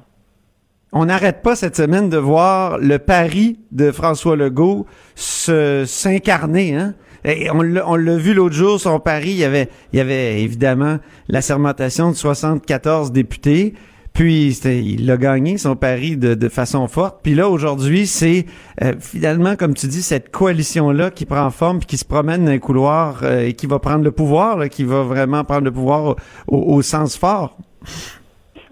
[0.93, 6.76] On n'arrête pas cette semaine de voir le pari de François Legault se s'incarner.
[6.76, 6.93] Hein?
[7.26, 11.00] Et on l'a vu l'autre jour, son pari, il y avait, il y avait évidemment
[11.28, 13.73] la sermentation de 74 députés.
[14.13, 17.19] Puis il l'a gagné son pari de, de façon forte.
[17.21, 18.45] Puis là aujourd'hui, c'est
[18.82, 22.45] euh, finalement, comme tu dis, cette coalition là qui prend forme, puis qui se promène
[22.45, 25.71] dans les couloirs euh, et qui va prendre le pouvoir, qui va vraiment prendre le
[25.71, 26.15] pouvoir
[26.47, 27.58] au sens fort.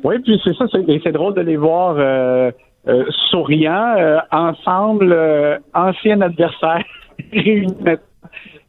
[0.06, 2.52] Oui, puis c'est ça, c'est, c'est drôle de les voir euh,
[2.88, 6.84] euh, souriants, euh, ensemble, euh, anciens adversaires,
[7.34, 7.76] réunis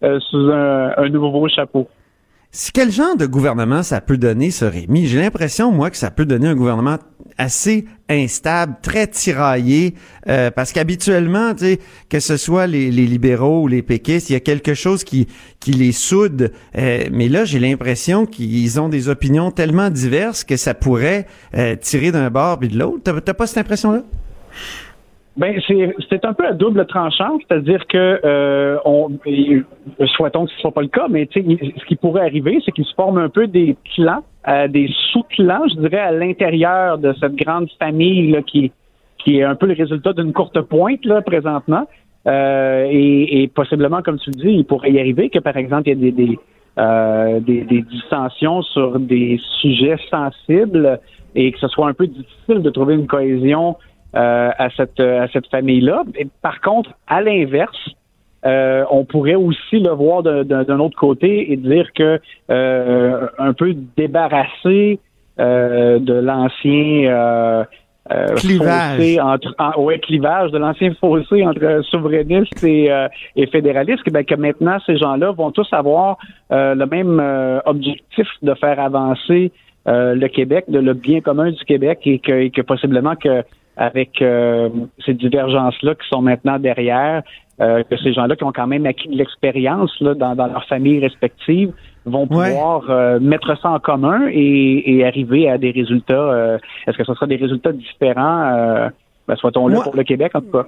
[0.03, 1.89] euh, sous un, un nouveau chapeau.
[2.73, 5.07] Quel genre de gouvernement ça peut donner, ce Rémi?
[5.07, 6.97] J'ai l'impression, moi, que ça peut donner un gouvernement
[7.37, 9.95] assez instable, très tiraillé,
[10.29, 11.53] euh, parce qu'habituellement,
[12.09, 15.27] que ce soit les, les libéraux ou les péquistes, il y a quelque chose qui,
[15.61, 16.53] qui les soude.
[16.79, 21.77] Euh, mais là, j'ai l'impression qu'ils ont des opinions tellement diverses que ça pourrait euh,
[21.77, 23.13] tirer d'un bord puis de l'autre.
[23.21, 24.03] T'as pas cette impression-là?
[25.37, 29.11] Ben c'est un peu à double tranchant, c'est-à-dire que euh, on
[30.17, 32.95] souhaitons que ce soit pas le cas, mais ce qui pourrait arriver, c'est qu'ils se
[32.95, 37.69] forment un peu des clans euh, des sous-clans, je dirais, à l'intérieur de cette grande
[37.81, 38.71] famille là, qui,
[39.19, 41.89] qui est un peu le résultat d'une courte pointe là, présentement.
[42.29, 45.89] Euh, et, et, possiblement, comme tu le dis, il pourrait y arriver que, par exemple,
[45.89, 46.39] il y a des, des,
[46.79, 51.01] euh, des, des dissensions sur des sujets sensibles
[51.35, 53.77] et que ce soit un peu difficile de trouver une cohésion
[54.17, 56.05] euh, à cette à cette famille-là.
[56.43, 57.95] Par contre, à l'inverse,
[58.47, 63.75] euh, on pourrait aussi le voir d'un autre côté et dire que euh, un peu
[63.97, 65.01] débarrassé
[65.41, 67.65] euh, de l'ancien
[68.37, 72.89] clivage entre ouais, clivage de l'ancien fossé entre souverainistes et,
[73.35, 76.17] et fédéralistes, que, ben, que maintenant ces gens-là vont tous avoir
[76.51, 77.21] le même
[77.65, 79.51] objectif de faire avancer
[79.87, 83.43] le Québec, de le bien commun du Québec et que, et que possiblement que
[83.77, 84.23] avec
[85.05, 87.23] ces divergences-là qui sont maintenant derrière,
[87.59, 91.01] euh, que ces gens-là qui ont quand même acquis de l'expérience dans, dans leurs familles
[91.01, 91.73] respectives
[92.05, 96.13] vont pouvoir euh, mettre ça en commun et, arriver à des résultats.
[96.13, 98.91] Euh, est-ce que ce sera des résultats différents?
[99.27, 100.67] Ben, Soit-on là pour le Québec, en tout cas?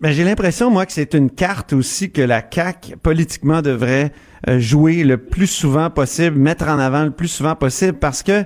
[0.00, 4.12] Ben, j'ai l'impression, moi, que c'est une carte aussi que la CAQ, politiquement, devrait
[4.46, 8.44] jouer le plus souvent possible, mettre en avant le plus souvent possible, parce que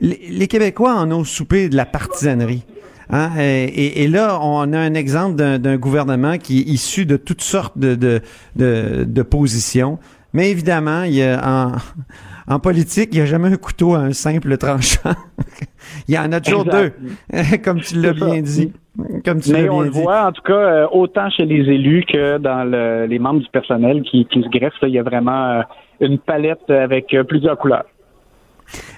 [0.00, 2.64] les Québécois en ont soupé de la partisanerie.
[3.10, 3.30] Hein?
[3.38, 7.78] Et, et, là, on a un exemple d'un gouvernement qui est issu de toutes sortes
[7.78, 8.20] de, de,
[8.56, 9.98] de, de positions.
[10.34, 11.72] Mais évidemment, il y a en,
[12.54, 15.14] en politique, il n'y a jamais un couteau à un simple tranchant.
[16.08, 16.92] il y en a toujours deux,
[17.64, 18.72] comme tu l'as bien dit.
[19.24, 22.38] Comme tu Mais on le voit, en tout cas, euh, autant chez les élus que
[22.38, 25.62] dans le, les membres du personnel qui, qui se greffent, il y a vraiment euh,
[26.00, 27.84] une palette avec euh, plusieurs couleurs.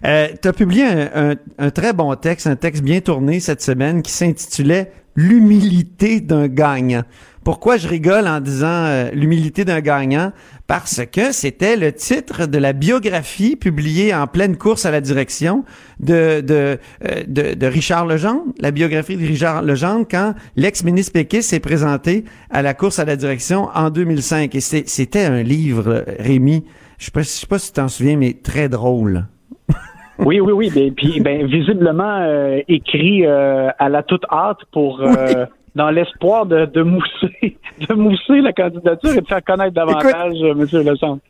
[0.05, 4.13] Euh, tu as publié un, très bon texte, un texte bien tourné cette semaine qui
[4.13, 7.03] s'intitulait L'humilité d'un gagnant.
[7.43, 10.33] Pourquoi je rigole en disant euh, l'humilité d'un gagnant?
[10.69, 15.65] Parce que c'était le titre de la biographie publiée en pleine course à la direction
[15.99, 21.61] de, de, euh, de, Richard Legendre, la biographie de Richard Legendre quand l'ex-ministre Pékis s'est
[21.61, 24.55] présenté à la course à la direction en 2005.
[24.55, 26.65] Et c'était un livre, Rémi,
[26.99, 29.27] je sais pas si t'en souviens, mais très drôle.
[30.25, 30.71] Oui, oui, oui.
[30.75, 36.47] Ben, puis, ben, visiblement euh, écrit euh, à la toute hâte pour euh, dans l'espoir
[36.47, 40.67] de, de mousser, de mousser la candidature et de faire connaître davantage M.
[40.85, 41.23] Lecentre.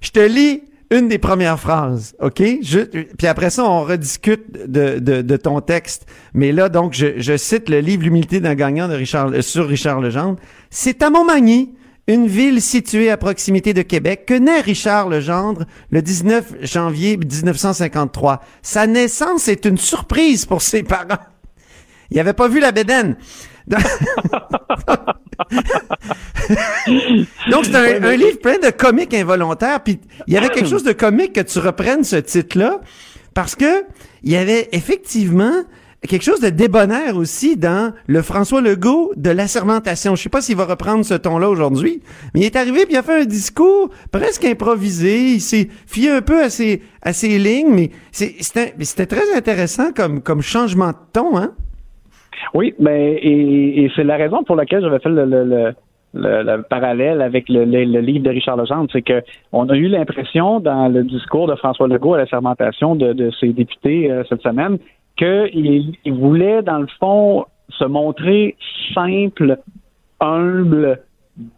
[0.00, 2.42] Je te lis une des premières phrases, OK?
[2.62, 2.80] Je,
[3.18, 6.06] puis après ça, on rediscute de, de, de, ton texte.
[6.32, 10.00] Mais là, donc, je, je cite le livre L'humilité d'un gagnant de Richard, sur Richard
[10.00, 10.36] Legendre.
[10.70, 11.74] C'est à Montmagny
[12.08, 18.40] une ville située à proximité de Québec, que naît Richard Legendre le 19 janvier 1953.
[18.62, 21.20] Sa naissance est une surprise pour ses parents.
[22.10, 23.16] Il n'avait pas vu la bédaine.
[23.68, 23.76] Donc,
[27.66, 29.82] c'est un, livre plein de comiques involontaires.
[29.84, 32.80] Puis il y avait quelque chose de comique que tu reprennes ce titre-là,
[33.34, 33.84] parce que
[34.22, 35.62] il y avait effectivement
[36.06, 40.14] quelque chose de débonnaire aussi dans le François Legault de l'assermentation.
[40.14, 42.00] Je sais pas s'il va reprendre ce ton-là aujourd'hui,
[42.34, 45.32] mais il est arrivé puis il a fait un discours presque improvisé.
[45.34, 50.42] Il s'est fié un peu à ses, à ses lignes, mais c'était très intéressant comme,
[50.42, 51.52] changement de ton, hein?
[52.54, 55.74] Oui, mais ben, et, c'est la raison pour laquelle j'avais fait le, le,
[56.14, 60.88] le parallèle avec le, livre de Richard Legendre, c'est que on a eu l'impression dans
[60.88, 64.78] le discours de François Legault à la sermentation de, de ses députés euh, cette semaine
[65.18, 68.56] qu'il il voulait, dans le fond, se montrer
[68.94, 69.58] simple,
[70.20, 71.00] humble,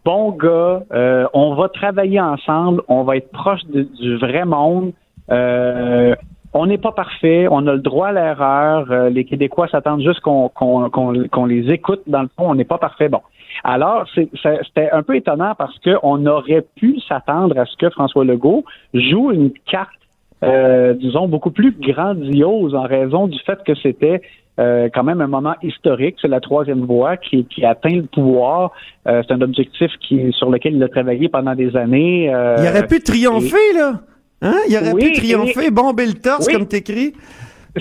[0.05, 0.83] bon gars.
[0.91, 4.91] Euh, on va travailler ensemble, on va être proche du vrai monde.
[5.31, 6.15] Euh,
[6.53, 8.91] on n'est pas parfait, on a le droit à l'erreur.
[8.91, 12.01] Euh, les Québécois s'attendent juste qu'on les écoute.
[12.07, 13.07] Dans le fond, on n'est pas parfait.
[13.07, 13.21] Bon.
[13.63, 18.65] Alors, c'était un peu étonnant parce qu'on aurait pu s'attendre à ce que François Legault
[18.93, 20.00] joue une carte
[20.43, 24.21] euh, disons, beaucoup plus grandiose en raison du fait que c'était
[24.59, 26.17] euh, quand même un moment historique.
[26.21, 28.71] C'est la troisième voie qui, qui atteint le pouvoir.
[29.07, 32.25] Euh, c'est un objectif qui, sur lequel il a travaillé pendant des années.
[32.25, 34.01] il aurait pu triompher, là.
[34.41, 34.57] Hein?
[34.67, 37.13] Il aurait pu triompher, bomber le torse, comme t'écris.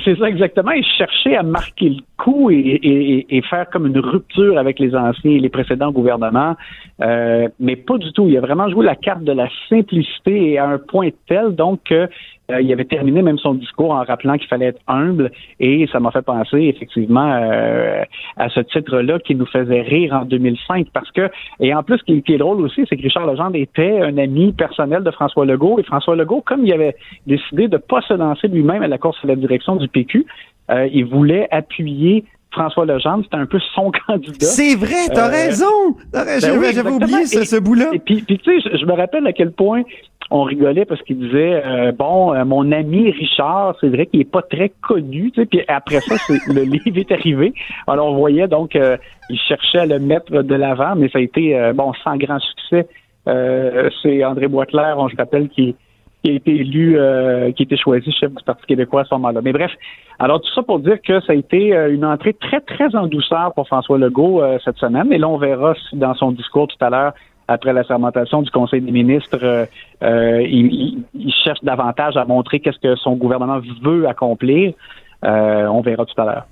[0.04, 0.70] C'est ça exactement.
[0.70, 2.02] Il cherchait à marquer le
[2.50, 6.56] et, faire comme une rupture avec les anciens et les précédents gouvernements,
[7.00, 8.28] euh, mais pas du tout.
[8.28, 11.80] Il a vraiment joué la carte de la simplicité et à un point tel donc
[11.84, 12.08] que
[12.50, 15.30] euh, il avait terminé même son discours en rappelant qu'il fallait être humble.
[15.58, 18.02] Et ça m'a fait penser effectivement euh,
[18.36, 21.30] à ce titre-là qui nous faisait rire en 2005 parce que
[21.60, 24.52] et en plus ce qui, est drôle aussi c'est que Richard Legendre était un ami
[24.52, 25.78] personnel de François Legault.
[25.78, 26.96] Et François Legault comme il avait
[27.26, 30.26] décidé de pas se lancer lui-même à la course à la direction du PQ
[30.70, 34.46] euh, il voulait appuyer François Legendre, c'était un peu son candidat.
[34.46, 35.66] C'est vrai, t'as raison!
[36.12, 37.90] Ben J'avais oublié ce, bout-là.
[37.92, 39.82] Et puis, puis tu sais, je, me rappelle à quel point
[40.32, 44.30] on rigolait parce qu'il disait euh, bon, euh, mon ami Richard, c'est vrai qu'il est
[44.30, 46.16] pas très connu, tu sais, puis après ça,
[46.48, 47.52] le livre est arrivé.
[47.86, 48.96] Alors on voyait donc euh,
[49.28, 52.86] il cherchait à le mettre de l'avant, mais ça a été bon sans grand succès.
[53.26, 55.76] c'est André Boitler, on se rappelle, qui
[56.22, 56.98] qui a été élu,
[57.56, 59.40] qui a été choisi chef du Parti québécois à ce moment-là.
[59.42, 59.70] Mais bref,
[60.18, 63.54] alors tout ça pour dire que ça a été une entrée très, très en douceur
[63.54, 65.12] pour François Legault cette semaine.
[65.12, 67.12] Et là, on verra si dans son discours tout à l'heure,
[67.50, 69.66] après la sermentation du Conseil des ministres, euh,
[70.02, 71.04] euh, il,
[71.44, 74.72] cherche davantage à montrer qu'est-ce que son gouvernement veut accomplir.
[75.24, 76.46] Euh, on verra tout à l'heure.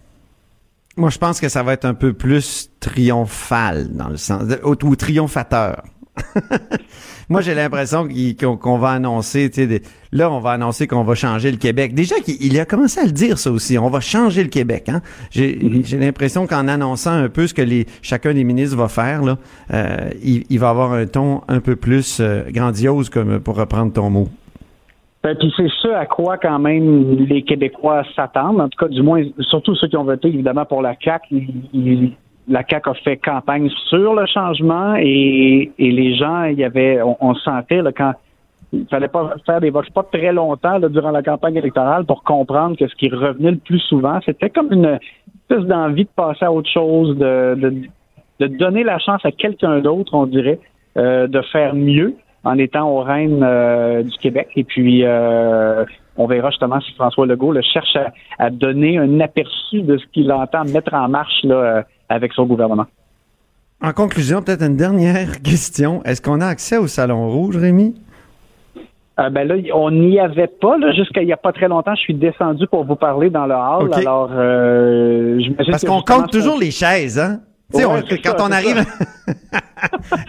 [0.96, 4.96] Moi, je pense que ça va être un peu plus triomphal dans le sens ou
[4.96, 5.82] triomphateur.
[7.28, 8.08] Moi, j'ai l'impression
[8.58, 11.92] qu'on va annoncer, tu sais, là, on va annoncer qu'on va changer le Québec.
[11.94, 13.76] Déjà, il, a commencé à le dire, ça aussi.
[13.76, 14.88] On va changer le Québec.
[14.88, 15.02] Hein?
[15.34, 15.86] Mm-hmm.
[15.86, 19.36] J'ai l'impression qu'en annonçant un peu ce que les, chacun des ministres va faire, là,
[19.74, 24.08] euh, il, va avoir un ton un peu plus euh, grandiose, comme pour reprendre ton
[24.08, 24.28] mot.
[25.22, 28.60] Ben, puis c'est ce à quoi quand même les Québécois s'attendent.
[28.60, 32.12] En tout cas, du moins, surtout ceux qui ont voté évidemment pour la CAC, ils,
[32.48, 37.34] la CAQ a fait campagne sur le changement et, les gens, il y avait, on,
[37.34, 38.12] sentait là, quand
[38.72, 42.76] il fallait pas faire des votes pas très longtemps durant la campagne électorale pour comprendre
[42.76, 44.98] que ce qui revenait le plus souvent, c'était comme une
[45.42, 47.56] espèce d'envie de passer à autre chose, de,
[48.40, 50.60] de, donner la chance à quelqu'un d'autre, on dirait,
[50.96, 54.48] euh, de faire mieux en étant au règne euh, du Québec.
[54.56, 55.84] Et puis, euh,
[56.16, 57.96] on verra justement si François Legault le cherche
[58.38, 62.86] à, donner un aperçu de ce qu'il entend mettre en marche là, avec son gouvernement.
[63.80, 66.02] En conclusion, peut-être une dernière question.
[66.04, 67.94] Est-ce qu'on a accès au Salon Rouge, Rémi?
[69.18, 70.76] Euh, ben là, on n'y avait pas.
[70.94, 73.54] Jusqu'à il n'y a pas très longtemps, je suis descendu pour vous parler dans le
[73.54, 73.92] hall.
[73.94, 77.40] Alors, euh, Parce qu'on compte toujours les chaises, hein?
[77.72, 78.84] Quand on arrive.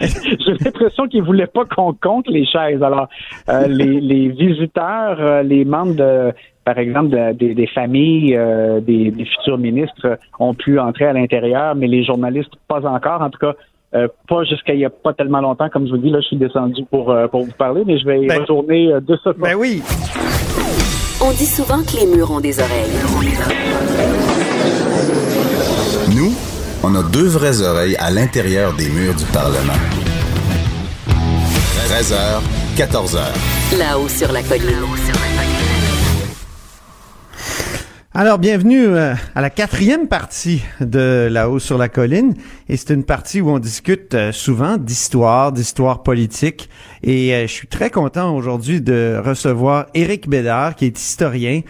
[0.00, 2.82] J'ai l'impression qu'ils voulaient pas qu'on compte les chaises.
[2.82, 3.08] Alors,
[3.48, 6.32] euh, les, les, visiteurs, euh, les membres de,
[6.64, 12.04] par exemple, des familles euh, des, futurs ministres ont pu entrer à l'intérieur, mais les
[12.04, 13.22] journalistes pas encore.
[13.22, 13.54] En tout cas,
[14.28, 16.10] pas jusqu'à il y a pas tellement longtemps, comme je vous dis.
[16.10, 19.18] Là, je suis descendu pour pour vous parler, mais je vais y ben, retourner de
[19.24, 19.82] ce Ben oui.
[21.22, 24.29] On dit souvent que les murs ont des oreilles.
[26.82, 29.74] On a deux vraies oreilles à l'intérieur des murs du Parlement.
[31.88, 32.40] 13h,
[32.74, 33.78] 14h.
[33.78, 34.86] Là-haut sur la colline.
[38.14, 42.34] Alors, bienvenue euh, à la quatrième partie de La haut sur la colline.
[42.70, 46.70] Et c'est une partie où on discute euh, souvent d'histoire, d'histoire politique.
[47.02, 51.60] Et euh, je suis très content aujourd'hui de recevoir Éric Bédard, qui est historien.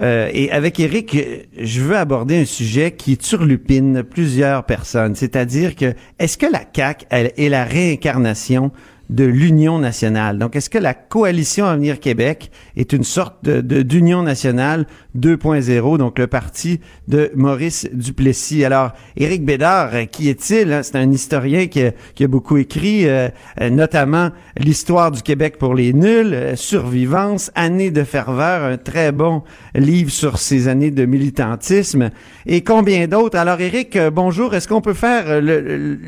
[0.00, 1.16] Euh, et avec Eric,
[1.58, 6.64] je veux aborder un sujet qui turlupine plusieurs personnes, c'est-à-dire que est-ce que la
[7.10, 8.70] elle, est la réincarnation
[9.10, 10.38] de l'Union nationale?
[10.38, 14.86] Donc, est-ce que la coalition Avenir Québec est une sorte d'union nationale
[15.18, 18.64] 2.0, donc le parti de Maurice Duplessis?
[18.64, 20.72] Alors, Éric Bédard, qui est-il?
[20.72, 20.82] Hein?
[20.82, 23.28] C'est un historien qui a, qui a beaucoup écrit, euh,
[23.60, 29.12] euh, notamment l'histoire du Québec pour les nuls, euh, survivance, années de ferveur, un très
[29.12, 29.42] bon
[29.74, 32.10] livre sur ces années de militantisme
[32.46, 33.38] et combien d'autres.
[33.38, 34.54] Alors, Éric, bonjour.
[34.54, 35.98] Est-ce qu'on peut faire le,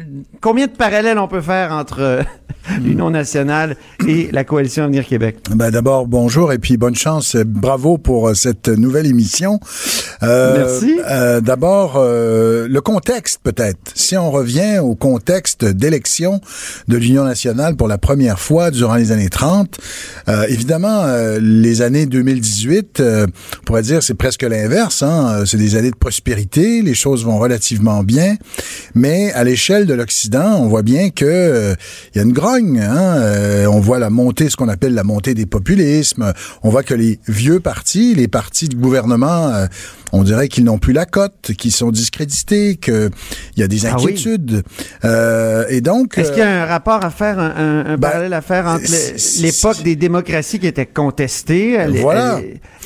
[0.41, 2.25] combien de parallèles on peut faire entre
[2.81, 3.77] l'Union nationale
[4.07, 5.39] et la coalition Avenir Québec?
[5.55, 9.61] Ben d'abord bonjour et puis bonne chance, bravo pour euh, cette nouvelle émission.
[10.22, 11.01] Euh, Merci.
[11.11, 13.78] Euh, d'abord euh, le contexte peut-être.
[13.95, 16.40] Si on revient au contexte d'élection
[16.88, 19.78] de l'Union nationale pour la première fois durant les années 30,
[20.28, 21.05] euh, évidemment
[21.40, 25.03] les années 2018, on pourrait dire c'est presque l'inverse.
[25.03, 25.45] Hein?
[25.47, 28.36] C'est des années de prospérité, les choses vont relativement bien,
[28.95, 31.74] mais à l'échelle de l'Occident, on voit bien que
[32.14, 32.80] il y a une grogne.
[32.80, 33.66] Hein?
[33.68, 36.32] On voit la montée, ce qu'on appelle la montée des populismes.
[36.62, 39.66] On voit que les vieux partis, les partis de gouvernement, euh,
[40.12, 43.11] on dirait qu'ils n'ont plus la cote, qu'ils sont discrédités, qu'il
[43.57, 44.62] y a des ah inquiétudes.
[45.05, 48.35] Euh, et donc, est-ce qu'il y a un rapport à faire, un, un, ben, parallèle
[48.35, 48.85] à faire entre
[49.41, 52.41] l'époque des démocraties qui étaient contestées, voilà.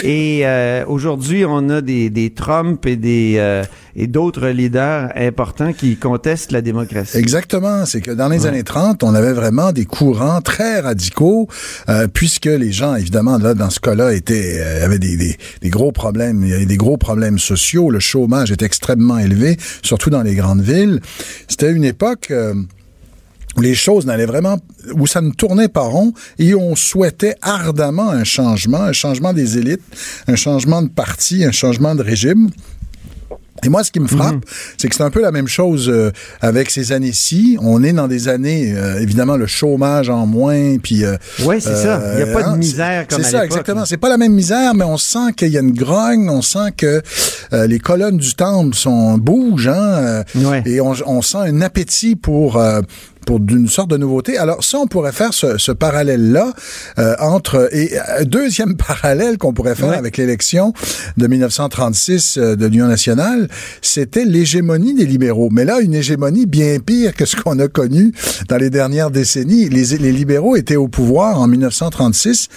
[0.05, 0.45] et
[0.87, 3.65] aujourd'hui on a des, des Trump et des
[3.97, 7.17] et d'autres leaders importants qui contestent la démocratie.
[7.17, 11.49] Exactement, c'est que dans les années 30, on avait vraiment des courants très radicaux,
[11.89, 15.71] euh, puisque les gens, évidemment, là, dans ce cas-là, étaient euh, avaient des, des, des,
[15.71, 20.11] gros problèmes, il y avait des gros problèmes sociaux, le chômage est extrêmement élevé, surtout
[20.11, 21.01] dans les grandes villes.
[21.49, 22.55] C'était une époque euh,
[23.57, 24.59] où les choses n'allaient vraiment,
[24.95, 29.59] où ça ne tournait pas rond et on souhaitait ardemment un changement, un changement des
[29.59, 29.83] élites,
[30.27, 32.51] un changement de parti, un changement de régime.
[33.65, 34.41] Et moi, ce qui me frappe, Mhm.
[34.79, 37.57] c'est que c'est un peu la même chose euh, avec ces années-ci.
[37.61, 41.05] On est dans des années, euh, évidemment, le chômage en moins, puis...
[41.05, 42.01] euh, Oui, c'est ça.
[42.19, 43.85] Il n'y a pas de hein, misère comme C'est à ça, l'époque, exactement.
[43.87, 46.73] C'est pas la même misère, mais on sent qu'il y a une grogne, on sent
[46.77, 47.03] que
[47.53, 52.17] euh, les colonnes du temple sont bougent, hein, euh, et on, on sent un appétit
[52.17, 52.61] pour...
[53.27, 54.39] pour d'une sorte de nouveauté.
[54.39, 56.55] Alors ça, on pourrait faire ce, ce parallèle-là
[56.99, 60.73] euh, entre et euh, deuxième parallèle qu'on pourrait faire avec l'élection
[61.19, 63.49] de 1936 euh, de l'Union nationale,
[63.83, 65.49] c'était l'hégémonie des libéraux.
[65.53, 68.13] Mais là, une hégémonie bien pire que ce qu'on a connu
[68.49, 69.69] dans les dernières décennies.
[69.69, 72.49] Les, les libéraux étaient au pouvoir en 1936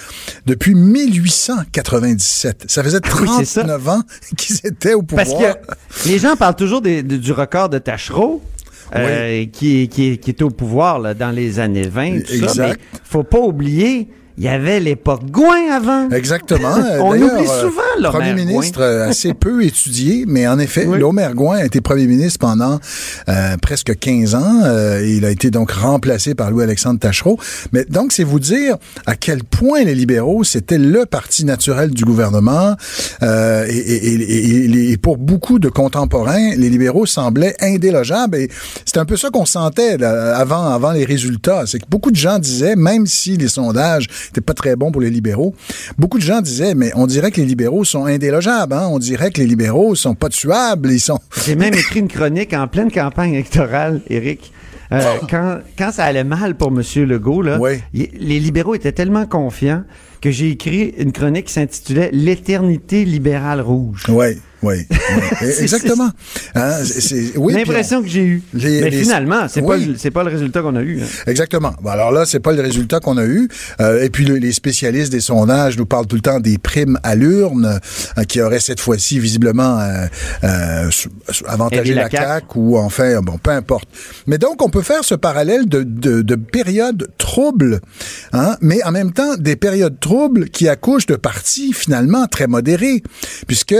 [0.46, 2.64] depuis 1897.
[2.68, 3.60] Ça faisait Oui, c'est ça.
[3.62, 4.02] 39 ans
[4.36, 5.26] qu'ils étaient au pouvoir.
[5.26, 5.36] Parce
[6.04, 8.40] que les gens parlent toujours des- du record de Tachereau.
[8.94, 12.80] Euh, qui, qui, qui était au pouvoir là, dans les années 20, tout ça, Exact.
[12.92, 14.08] mais faut pas oublier,
[14.40, 16.08] il y avait l'époque Gouin avant.
[16.08, 16.74] Exactement.
[17.00, 21.28] On oublie euh, souvent l'Homer Premier ministre euh, assez peu étudié, mais en effet, l'Homer
[21.34, 22.80] Gouin a été premier ministre pendant
[23.28, 24.60] euh, presque 15 ans.
[24.64, 27.38] Euh, il a été donc remplacé par Louis-Alexandre Tachereau.
[27.72, 32.06] Mais donc, c'est vous dire à quel point les libéraux, c'était le parti naturel du
[32.06, 32.76] gouvernement.
[33.22, 38.36] Euh, et, et- et- et- et pour beaucoup de contemporains, les libéraux semblaient indélogeables.
[38.38, 38.48] Et
[38.86, 41.64] c'est un peu ça qu'on sentait là, avant, avant les résultats.
[41.66, 45.00] C'est que beaucoup de gens disaient, même si les sondages n'étaient pas très bons pour
[45.00, 45.54] les libéraux,
[45.98, 48.72] beaucoup de gens disaient, mais on dirait que les libéraux sont indélogeables.
[48.74, 48.88] Hein?
[48.90, 50.90] On dirait que les libéraux sont pas tuables.
[50.92, 51.18] Ils sont...
[51.44, 54.52] J'ai même écrit une chronique en pleine campagne électorale, Éric.
[54.92, 56.82] Euh, quand, quand ça allait mal pour M.
[57.06, 57.58] Legault, là,
[57.94, 59.84] y- les libéraux étaient tellement confiants
[60.20, 64.04] que j'ai écrit une chronique qui s'intitulait L'éternité libérale rouge.
[64.08, 64.86] Oui, oui.
[65.40, 66.10] C'est- Exactement.
[66.54, 66.72] Hein,
[67.36, 68.42] oui, L'impression on- que j'ai eue.
[68.52, 69.94] Mais les- finalement, c'est pas, Oui.
[69.98, 71.00] c'est pas le résultat qu'on a eu.
[71.02, 71.06] hein.
[71.26, 71.72] Exactement.
[71.82, 73.48] Bon, alors là, c'est pas le résultat qu'on a eu.
[73.80, 76.98] Euh, et puis le- les spécialistes des sondages nous parlent tout le temps des primes
[77.02, 77.80] à l'urne
[78.18, 80.06] euh, qui auraient cette fois-ci visiblement euh,
[80.44, 80.90] euh,
[81.46, 82.24] avantagé la la, CAQ.
[82.24, 83.88] CAQ ou enfin bon, peu importe.
[84.26, 87.80] Mais donc on peut faire ce parallèle de, de, de périodes troubles,
[88.32, 93.02] hein, mais en même temps des périodes troubles qui accouchent de partis finalement très modérés,
[93.46, 93.74] puisque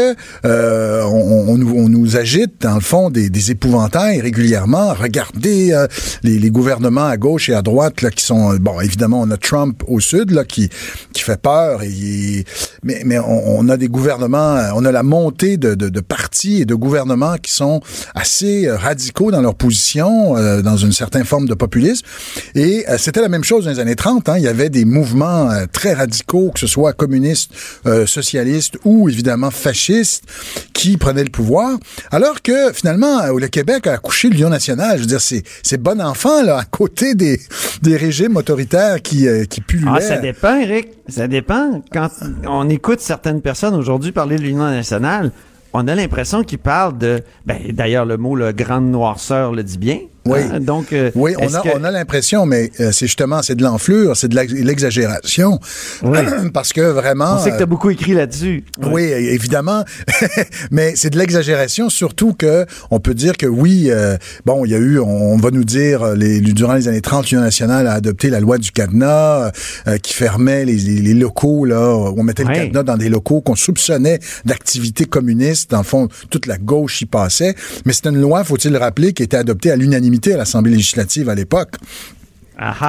[0.44, 4.94] euh, on, on nous, on nous agite dans le fond des, des épouvantails régulièrement.
[4.94, 5.86] Regardez euh,
[6.22, 9.36] les, les gouvernements à gauche et à droite là qui sont bon évidemment on a
[9.36, 10.68] Trump au sud là qui
[11.12, 12.44] qui fait peur et
[12.82, 16.00] mais mais on, on a des gouvernements euh, on a la montée de, de, de
[16.00, 17.80] partis et de gouvernements qui sont
[18.14, 22.06] assez euh, radicaux dans leur position euh, dans une certaine forme de populisme
[22.54, 24.34] et euh, c'était la même chose dans les années 30 hein.
[24.36, 27.50] il y avait des mouvements euh, très radicaux que ce soit communistes
[27.86, 30.24] euh, socialistes ou évidemment fascistes
[30.72, 31.78] qui prenaient le pouvoir
[32.10, 35.80] alors que finalement euh, le Québec a accouché l'Union nationale je veux dire c'est c'est
[35.80, 37.40] bon enfant là à côté des
[37.82, 40.88] des régimes autoritaires qui euh, qui pullulaient Ah, ça dépend, Eric.
[41.08, 41.82] Ça dépend.
[41.92, 42.08] Quand
[42.46, 45.32] on écoute certaines personnes aujourd'hui parler de l'Union nationale,
[45.72, 47.22] on a l'impression qu'ils parlent de.
[47.46, 49.98] Ben, d'ailleurs, le mot le grande noirceur le dit bien.
[50.26, 50.40] Oui.
[50.52, 50.60] Hein?
[50.60, 53.62] Donc, euh, Oui, on a, que- on a l'impression, mais euh, c'est justement, c'est de
[53.62, 55.58] l'enflure, c'est de l'ex- l'exagération.
[56.52, 57.36] Parce que vraiment...
[57.36, 58.64] On sait que tu euh, as beaucoup écrit là-dessus.
[58.82, 59.84] Oui, évidemment,
[60.70, 64.74] mais c'est de l'exagération, surtout que on peut dire que oui, euh, bon, il y
[64.74, 67.86] a eu, on, on va nous dire, euh, les, durant les années 30, l'Union nationale
[67.86, 69.52] a adopté la loi du cadenas
[69.86, 73.40] euh, qui fermait les, les- les locaux, là, on mettait le cadenas dans des locaux
[73.40, 75.70] qu'on soupçonnait d'activités communistes.
[75.70, 77.54] Dans le fond, toute la gauche y passait.
[77.86, 81.28] Mais c'est une loi, faut-il le rappeler, qui était adoptée à l'unanimité à l'Assemblée législative
[81.28, 81.74] à l'époque.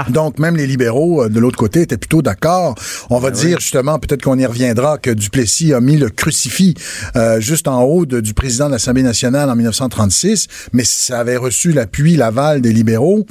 [0.09, 2.75] Donc, même les libéraux, euh, de l'autre côté, étaient plutôt d'accord.
[3.09, 6.73] On va dire, justement, peut-être qu'on y reviendra, que Duplessis a mis le crucifix
[7.15, 11.37] euh, juste en haut de- du président de l'Assemblée nationale en 1936, mais ça avait
[11.37, 13.25] reçu l'appui, l'aval des libéraux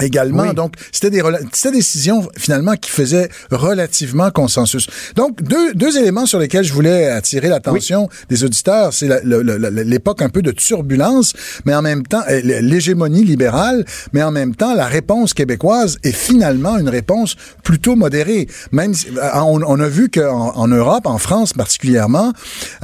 [0.00, 0.52] également.
[0.54, 1.22] Donc, c'était des,
[1.52, 4.88] c'était des décisions, finalement, qui faisaient relativement consensus.
[5.16, 10.28] Donc, deux, deux éléments sur lesquels je voulais attirer l'attention des auditeurs, c'est l'époque un
[10.28, 11.34] peu de turbulence,
[11.64, 16.12] mais en même temps, euh, l'hégémonie libérale, mais en même temps, la réponse québécoise est
[16.12, 18.48] finalement une réponse plutôt modérée.
[18.72, 22.32] Même si- euh, on, on a vu qu'en en Europe, en France particulièrement,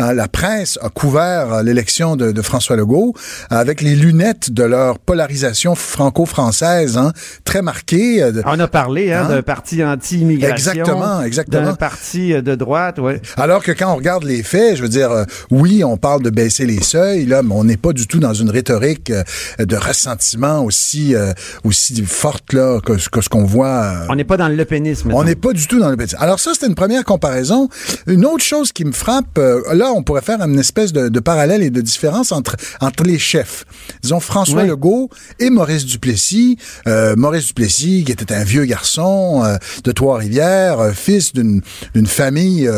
[0.01, 3.15] euh, la presse a couvert euh, l'élection de, de François Legault
[3.51, 7.13] avec les lunettes de leur polarisation franco-française, hein,
[7.45, 8.23] très marquée.
[8.23, 9.29] euh, On a parlé hein, Hein?
[9.29, 10.55] d'un parti anti-immigration.
[10.73, 11.63] Exactement, exactement.
[11.65, 13.21] D'un parti euh, de droite, ouais.
[13.37, 16.31] Alors que quand on regarde les faits, je veux dire, euh, oui, on parle de
[16.31, 19.23] baisser les seuils, là, mais on n'est pas du tout dans une rhétorique euh,
[19.59, 21.33] de ressentiment aussi euh,
[21.65, 23.93] aussi forte là que, ce- que ce qu'on voit.
[24.09, 25.11] On n'est pas dans le lepénisme.
[25.13, 26.17] on n'est pas du tout dans le petit.
[26.17, 27.69] Alors ça, c'était une première comparaison.
[28.07, 29.39] Une autre chose qui me frappe,
[29.73, 33.19] là, on pourrait faire une espèce de, de parallèle et de différence entre entre les
[33.19, 33.65] chefs.
[34.03, 34.69] Disons François Oui.
[34.69, 36.59] Legault et Maurice Duplessis.
[36.89, 41.63] Euh, Maurice Duplessis, qui était un vieux garçon euh, de Trois-Rivières, euh, fils d'une
[42.07, 42.71] famille,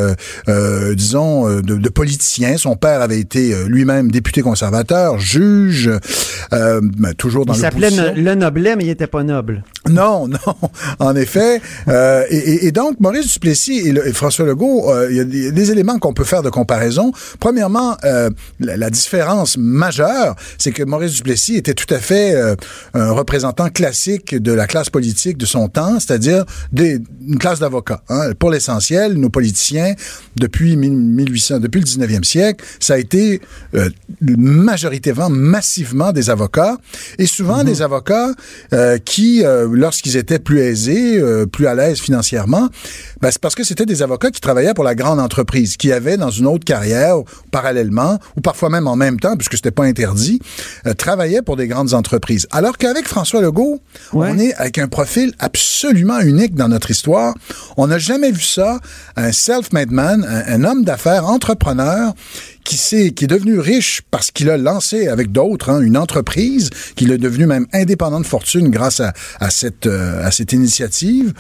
[0.95, 2.57] disons, de, de politiciens.
[2.57, 5.91] Son père avait été lui-même député conservateur, juge,
[6.51, 9.63] ben, toujours dans Il s'appelait no- le Noblet, mais il était pas noble.
[9.89, 10.39] Non, non,
[10.99, 11.61] en effet.
[12.31, 16.13] Et, donc, Maurice Duplessis et, le- et François Legault, il y a des, éléments qu'on
[16.13, 17.13] peut faire de comparaison.
[17.39, 18.31] Premièrement, la,
[18.77, 22.35] la différence majeure, c'est que Maurice Duplessis était tout à fait
[22.95, 26.45] un représentant classique de la classe politique de son temps, c'est-à-dire
[26.77, 28.03] une classe d'avocats.
[28.09, 28.33] hein.
[28.39, 29.95] Pour l'essentiel, nos politiciens,
[30.37, 33.41] depuis 1800, depuis le 19e siècle, ça a été
[33.75, 33.91] euh,
[34.21, 36.77] majoritairement, massivement des avocats,
[37.19, 38.31] et souvent des avocats
[38.73, 42.69] euh, qui, euh, lorsqu'ils étaient plus aisés, euh, plus à l'aise financièrement,
[43.21, 46.17] ben, c'est parce que c'était des avocats qui travaillaient pour la grande entreprise, qui avaient
[46.17, 47.17] dans une autre carrière,
[47.51, 50.41] parallèlement, ou parfois même en même temps, puisque c'était pas interdit,
[50.97, 52.47] travaillaient pour des grandes entreprises.
[52.51, 53.81] Alors qu'avec François Legault,
[54.13, 57.35] on est avec un profil absolument unique dans notre histoire.
[57.77, 58.79] On n'a jamais vu ça,
[59.17, 62.15] un self-made man, un, homme d'affaires, entrepreneur,
[62.65, 66.71] qui, s'est, qui est devenu riche parce qu'il a lancé avec d'autres hein, une entreprise,
[66.97, 71.33] qu'il est devenu même indépendant de fortune grâce à, à, cette, euh, à cette initiative,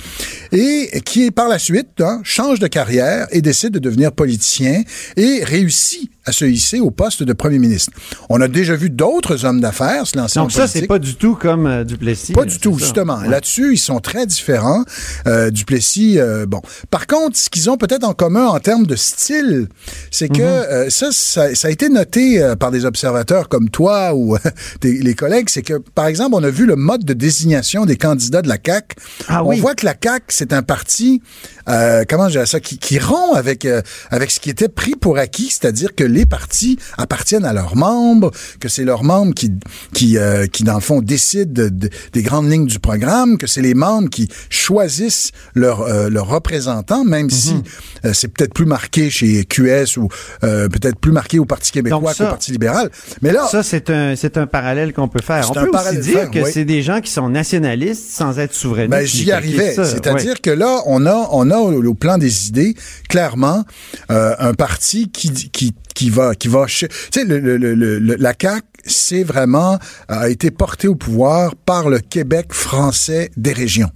[0.52, 4.82] et qui par la suite hein, change de carrière et décide de devenir politicien
[5.16, 7.92] et réussit à se hisser au poste de premier ministre.
[8.28, 10.82] On a déjà vu d'autres hommes d'affaires se lancer en Donc ça, politique.
[10.82, 12.32] c'est pas du tout comme euh, Duplessis.
[12.34, 12.84] Pas là, du tout, ça.
[12.84, 13.18] justement.
[13.18, 13.28] Ouais.
[13.28, 14.84] Là-dessus, ils sont très différents.
[15.26, 16.60] Euh, Duplessis, euh, bon.
[16.90, 19.68] Par contre, ce qu'ils ont peut-être en commun en termes de style,
[20.10, 20.42] c'est que Mhm.
[20.44, 24.36] euh, ça, ça, ça a été noté euh, par des observateurs comme toi ou
[24.80, 27.96] des- les collègues, c'est que, par exemple, on a vu le mode de désignation des
[27.96, 28.96] candidats de la CAQ.
[29.28, 29.60] Ah on oui.
[29.60, 31.22] voit que la CAQ, c'est un parti,
[31.68, 34.92] euh, comment je dirais ça, qui, qui rompt avec, euh, avec ce qui était pris
[34.94, 38.30] pour acquis, c'est-à-dire que les partis appartiennent à leurs membres,
[38.60, 39.52] que c'est leurs membres qui,
[39.94, 43.46] qui, euh, qui dans le fond, décident de- de- des grandes lignes du programme, que
[43.46, 47.62] c'est les membres qui choisissent leurs euh, leurs représentants, même si Mhm.
[48.06, 50.08] euh, c'est peut-être plus marqué chez QS ou
[50.44, 52.90] euh, peut-être plus marqué au Parti québécois qu'au Parti libéral.
[53.22, 55.50] Mais là, Ça, c'est un, c'est un parallèle qu'on peut faire.
[55.50, 56.50] On peut aussi dire faire, que oui.
[56.52, 58.90] c'est des gens qui sont nationalistes sans être souverainistes.
[58.90, 59.74] Ben, j'y arrivais.
[59.74, 62.74] C'est-à-dire que là, on a, on a au, au plan des idées,
[63.08, 63.64] clairement,
[64.10, 68.16] euh, un parti qui, qui, qui va, qui va, tu sais, le, le, le, le-
[68.16, 69.78] la CAQ, c'est vraiment,
[70.08, 73.90] a été porté au pouvoir par le Québec français des régions.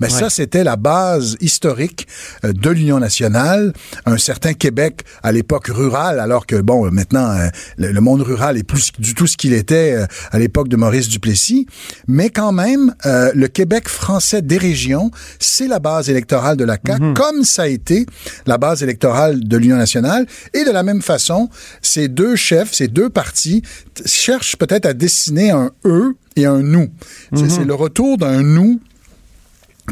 [0.00, 2.06] Mais ça, c'était la base historique
[2.44, 3.72] euh, de l'Union nationale,
[4.06, 8.56] un certain Québec à l'époque rural, alors que, bon, euh, maintenant, euh, le, monde rural
[8.56, 11.66] est plus du tout ce qu'il était à l'époque de Maurice Duplessis.
[12.06, 16.78] Mais quand même, euh, le Québec français des régions, c'est la base électorale de la
[16.84, 18.06] CAQ, comme ça a été
[18.46, 20.26] la base électorale de l'Union nationale.
[20.54, 21.48] Et de la même façon,
[21.82, 23.62] ces deux chefs, ces deux partis
[24.04, 26.88] cherchent peut-être à dessiner un eux et un nous.
[27.32, 27.48] Mhm.
[27.48, 28.80] C'est le retour d'un nous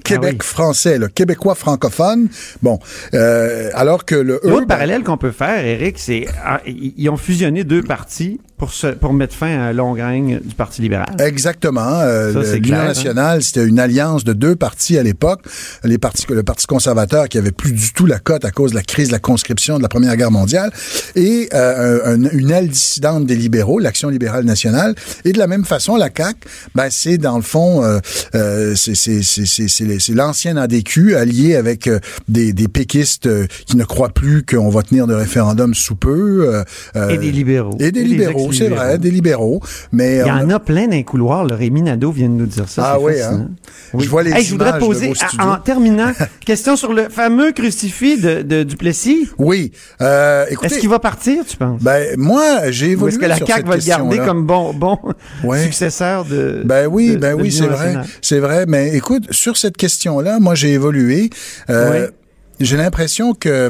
[0.05, 2.29] Québec français, le québécois francophone.
[2.63, 2.79] Bon,
[3.15, 7.17] euh, alors que le L'autre ben, parallèle qu'on peut faire, Eric, c'est ah, ils ont
[7.17, 11.15] fusionné deux partis pour se, pour mettre fin à la longue règne du Parti libéral.
[11.19, 12.01] Exactement.
[12.01, 12.85] Euh, L'Union clair, hein?
[12.87, 15.41] nationale, c'était une alliance de deux partis à l'époque.
[15.85, 18.77] Les partis, le Parti conservateur qui avait plus du tout la cote à cause de
[18.77, 20.71] la crise de la conscription de la Première Guerre mondiale,
[21.15, 24.95] et euh, un- une aile dissidente des libéraux, l'Action libérale nationale.
[25.25, 26.39] Et de la même façon, la CAQ,
[26.75, 27.99] ben, c'est dans le fond, euh,
[28.35, 31.99] euh, c'est c'est- c'est- c'est- c'est les- c'est l'ancienne ADQ allié avec euh,
[32.29, 36.63] des, des péquistes euh, qui ne croient plus qu'on va tenir de référendum sous peu.
[37.11, 37.77] Et des libéraux.
[37.81, 38.09] Et des des
[38.51, 39.61] libéraux, c'est vrai, des libéraux.
[39.93, 41.45] Mais Il y on en a- a plein dans les couloirs.
[41.45, 41.57] là.
[41.57, 42.83] Rémi Nadeau vient de nous dire ça.
[42.95, 43.49] Ah oui, hein?
[43.99, 45.47] Je vois les Hey, je voudrais images de poser, vos à- studios.
[45.49, 46.13] en terminant,
[46.45, 49.29] question sur le fameux crucifix de, de Duplessis.
[49.39, 49.73] Oui.
[50.01, 51.83] Euh, Est-ce qu'il va partir, tu penses?
[51.83, 54.99] Ben, moi, j'ai évolué est-ce que la CAQ va le garder comme bon, bon
[55.45, 55.63] Ouais.
[55.63, 56.63] successeur de.
[56.65, 58.65] Ben oui, de- ben oui, c'est vrai, c'est vrai.
[58.67, 61.31] Mais écoute, sur cette question-là, moi j'ai évolué.
[61.71, 62.11] Euh, Ouais.
[62.59, 63.69] J'ai l'impression que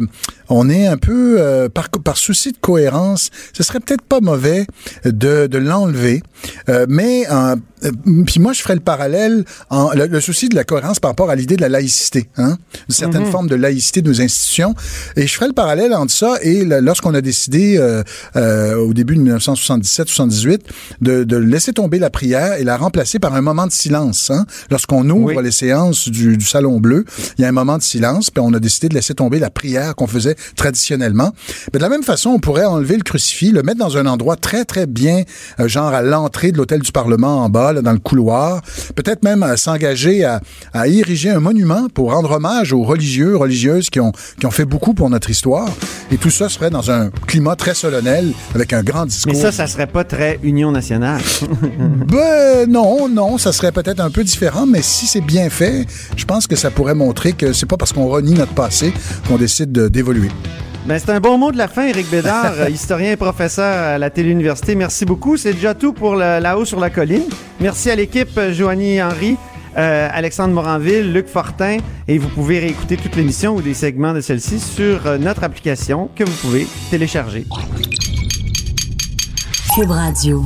[0.49, 3.31] on est un peu euh, par par souci de cohérence.
[3.53, 4.67] Ce serait peut-être pas mauvais
[5.05, 6.23] de, de l'enlever,
[6.69, 7.91] Euh, mais euh, euh,
[8.27, 11.31] puis moi je ferais le parallèle en le, le souci de la cohérence par rapport
[11.31, 12.57] à l'idée de la laïcité, hein,
[12.89, 13.31] une certaine Mhm.
[13.31, 14.75] forme de laïcité de nos institutions.
[15.17, 18.03] Et je ferais le parallèle entre ça et lorsqu'on a décidé euh,
[18.37, 20.61] euh, au début de 1977-78
[21.01, 24.31] de, de laisser tomber la prière et la remplacer par un moment de silence.
[24.31, 24.47] Hein?
[24.71, 25.43] Lorsqu'on ouvre Oui.
[25.43, 27.05] les séances du, du Salon Bleu,
[27.39, 29.51] il y a un moment de silence, puis on a décidé de laisser tomber la
[29.51, 31.32] prière qu'on faisait traditionnellement.
[31.72, 34.37] Mais de la même façon, on pourrait enlever le crucifix, le mettre dans un endroit
[34.37, 35.22] très, très bien,
[35.61, 38.62] euh, genre à l'entrée de l'hôtel du Parlement en bas, là, dans le couloir.
[38.95, 40.41] Peut-être même à s'engager à,
[40.72, 44.64] à ériger un monument pour rendre hommage aux religieux, religieuses qui ont, qui ont fait
[44.64, 45.68] beaucoup pour notre histoire.
[46.11, 49.32] Et tout ça se ferait dans un climat très solennel, avec un grand discours.
[49.32, 51.20] Mais ça, ça serait pas très Union nationale.
[52.09, 56.24] ben non, non, ça serait peut-être un peu différent, mais si c'est bien fait, je
[56.24, 58.93] pense que ça pourrait montrer que c'est pas parce qu'on renie notre passé
[59.28, 59.89] qu'on décide de-
[60.87, 64.09] Ben, c'est un bon mot de la fin, Éric Bédard, historien et professeur à la
[64.11, 64.74] Télé-Université.
[64.77, 65.37] Merci beaucoup.
[65.37, 67.24] C'est déjà tout pour le- là-haut sur la colline.
[67.61, 69.37] Merci à l'équipe, Joanie Henry,
[69.77, 71.79] euh, Alexandre Moranville, Luc Fortin.
[72.07, 76.09] Et vous pouvez réécouter toute l'émission ou des segments de celle-ci sur euh, notre application
[76.14, 77.45] que vous pouvez télécharger.
[79.74, 80.45] Cube Radio.